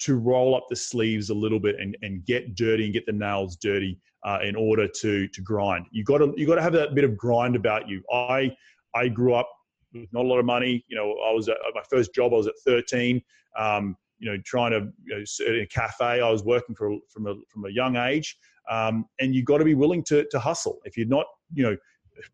[0.00, 3.12] to roll up the sleeves a little bit and, and get dirty and get the
[3.12, 5.86] nails dirty uh, in order to to grind.
[5.92, 8.02] You got to you got to have that bit of grind about you.
[8.12, 8.50] I
[8.94, 9.48] I grew up
[9.92, 10.84] with not a lot of money.
[10.88, 12.32] You know, I was at my first job.
[12.32, 13.22] I was at 13.
[13.56, 16.20] Um, you know, trying to you know, in a cafe.
[16.20, 18.36] I was working for from a from a young age,
[18.70, 20.78] um, and you've got to be willing to to hustle.
[20.84, 21.76] If you're not, you know,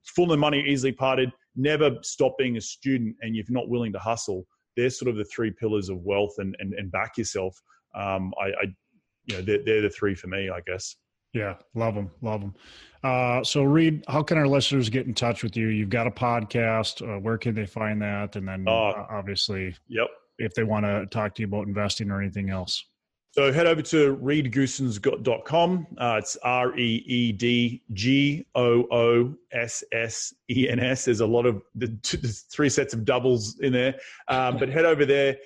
[0.05, 3.99] full of money easily parted, never stop being a student and you're not willing to
[3.99, 7.61] hustle, they're sort of the three pillars of wealth and, and, and back yourself.
[7.95, 8.75] Um, I, I,
[9.27, 10.97] you know, they're, they're the three for me, I guess.
[11.33, 12.55] Yeah, love them, love them.
[13.03, 15.67] Uh, so, Reed, how can our listeners get in touch with you?
[15.67, 17.03] You've got a podcast.
[17.03, 18.37] Uh, where can they find that?
[18.37, 20.07] And then, uh, obviously, yep,
[20.39, 22.85] if they want to talk to you about investing or anything else.
[23.35, 25.87] So head over to reedgoossens.com.
[25.99, 31.07] Uh, it's R E E D G O O S S E N S.
[31.07, 31.89] There's a lot of the,
[32.53, 33.97] three sets of doubles in there.
[34.29, 35.37] Um, but head over there.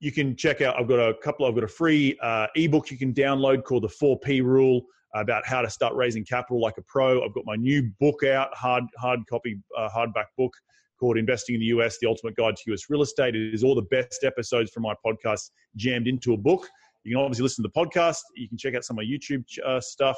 [0.00, 2.96] You can check out, I've got a couple, I've got a free uh, ebook you
[2.96, 4.82] can download called the 4P Rule
[5.14, 7.22] about how to start raising capital like a pro.
[7.24, 10.52] I've got my new book out, hard, hard copy, uh, hardback book
[10.98, 13.34] called Investing in the US, The Ultimate Guide to US Real Estate.
[13.34, 16.68] It is all the best episodes from my podcast jammed into a book.
[17.04, 18.20] You can obviously listen to the podcast.
[18.36, 20.16] You can check out some of my YouTube uh, stuff.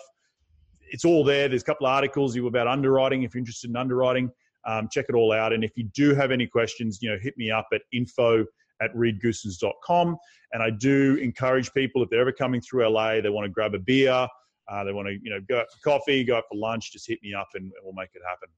[0.90, 1.48] It's all there.
[1.48, 4.30] There's a couple of articles about underwriting if you're interested in underwriting.
[4.66, 5.52] Um, check it all out.
[5.52, 8.44] And if you do have any questions, you know, hit me up at info
[8.80, 10.16] at reedgoossens.com.
[10.52, 13.74] And I do encourage people if they're ever coming through LA, they want to grab
[13.74, 14.28] a beer,
[14.68, 17.06] uh, they want to, you know, go out for coffee, go out for lunch, just
[17.06, 18.48] hit me up and we'll make it happen.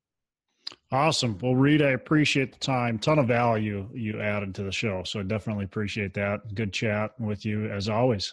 [0.91, 1.37] Awesome.
[1.43, 2.99] Well, Reed, I appreciate the time.
[2.99, 5.03] Ton of value you added to the show.
[5.05, 6.55] So I definitely appreciate that.
[6.55, 8.33] Good chat with you as always.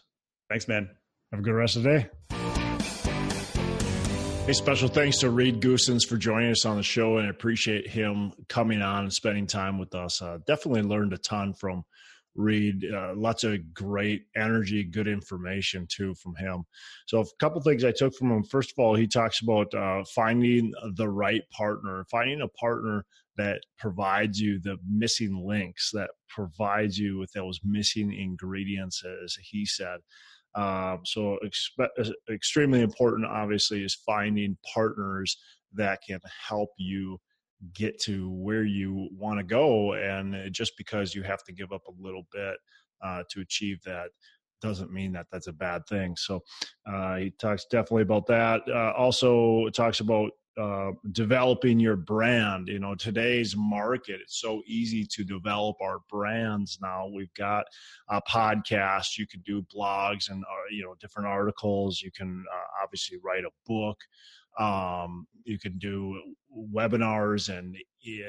[0.49, 0.89] Thanks, man.
[1.31, 2.09] Have a good rest of the day.
[4.45, 7.87] Hey, special thanks to Reed Goossens for joining us on the show and I appreciate
[7.87, 10.21] him coming on and spending time with us.
[10.21, 11.83] Uh, definitely learned a ton from
[12.35, 12.85] Reed.
[12.93, 16.63] Uh, lots of great energy, good information too from him.
[17.07, 18.43] So, a couple things I took from him.
[18.43, 23.05] First of all, he talks about uh, finding the right partner, finding a partner
[23.37, 29.65] that provides you the missing links, that provides you with those missing ingredients, as he
[29.65, 29.99] said.
[30.55, 35.37] Um, so expe- uh, extremely important, obviously, is finding partners
[35.73, 37.19] that can help you
[37.73, 39.93] get to where you want to go.
[39.93, 42.55] And just because you have to give up a little bit
[43.03, 44.09] uh, to achieve that
[44.61, 46.15] doesn't mean that that's a bad thing.
[46.15, 46.41] So
[46.87, 48.61] uh, he talks definitely about that.
[48.67, 52.69] Uh, also it talks about uh, developing your brand.
[52.69, 57.07] You know, today's market, it's so easy to develop our brands now.
[57.13, 57.65] We've got
[58.09, 62.01] a podcast, you can do blogs and, uh, you know, different articles.
[62.01, 63.97] You can uh, obviously write a book.
[64.59, 66.19] Um, you can do
[66.73, 67.75] webinars and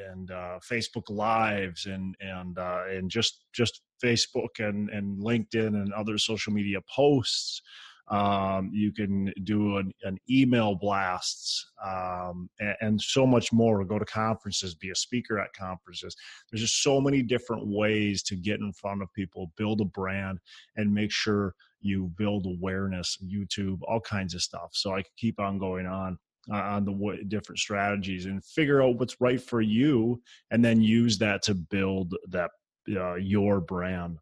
[0.02, 5.92] and uh, Facebook lives and and uh, and just just Facebook and and LinkedIn and
[5.92, 7.62] other social media posts.
[8.08, 13.84] Um, you can do an, an email blasts um, and, and, so much more.
[13.84, 16.14] Go to conferences, be a speaker at conferences.
[16.48, 20.38] There's just so many different ways to get in front of people, build a brand,
[20.76, 21.56] and make sure
[21.86, 23.16] you build awareness.
[23.24, 24.70] YouTube, all kinds of stuff.
[24.72, 26.18] So I could keep on going on
[26.50, 30.20] uh, on the w- different strategies and figure out what's right for you,
[30.50, 32.50] and then use that to build that
[32.94, 34.18] uh, your brand.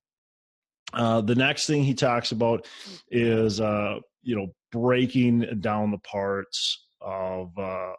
[0.93, 2.67] Uh, the next thing he talks about
[3.11, 7.93] is uh, you know breaking down the parts of uh,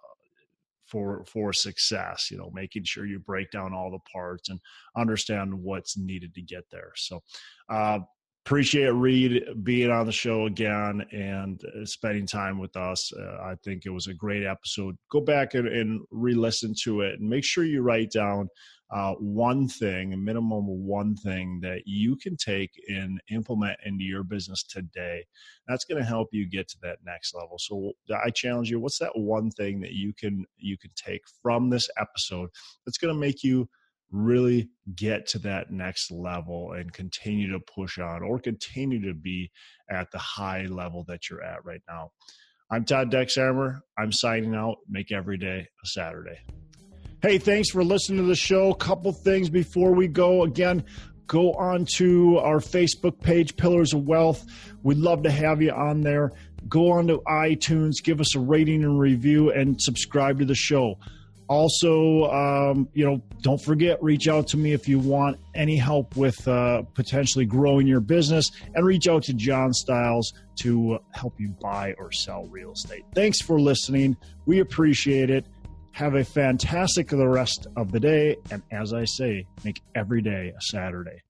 [0.87, 2.29] for for success.
[2.31, 4.59] You know, making sure you break down all the parts and
[4.97, 6.91] understand what's needed to get there.
[6.95, 7.21] So.
[8.45, 13.11] Appreciate Reed being on the show again and uh, spending time with us.
[13.11, 14.95] Uh, I think it was a great episode.
[15.09, 18.49] Go back and, and re listen to it and make sure you write down
[18.91, 24.21] uh, one thing, a minimum one thing that you can take and implement into your
[24.21, 25.25] business today.
[25.67, 27.57] That's going to help you get to that next level.
[27.57, 27.93] So
[28.23, 31.89] I challenge you: what's that one thing that you can you can take from this
[31.99, 32.51] episode
[32.85, 33.67] that's going to make you
[34.11, 39.51] really get to that next level and continue to push on or continue to be
[39.89, 42.11] at the high level that you're at right now.
[42.71, 43.81] I'm Todd Dexheimer.
[43.97, 44.77] I'm signing out.
[44.89, 46.39] Make every day a Saturday.
[47.21, 48.73] Hey, thanks for listening to the show.
[48.73, 50.43] Couple things before we go.
[50.43, 50.83] Again,
[51.27, 54.45] go on to our Facebook page, Pillars of Wealth.
[54.83, 56.31] We'd love to have you on there.
[56.67, 60.95] Go on to iTunes, give us a rating and review, and subscribe to the show.
[61.47, 66.15] Also, um, you know, don't forget, reach out to me if you want any help
[66.15, 71.49] with uh, potentially growing your business, and reach out to John Styles to help you
[71.61, 73.03] buy or sell real estate.
[73.13, 74.17] Thanks for listening.
[74.45, 75.45] We appreciate it.
[75.91, 78.37] Have a fantastic the rest of the day.
[78.51, 81.21] And as I say, make every day a Saturday.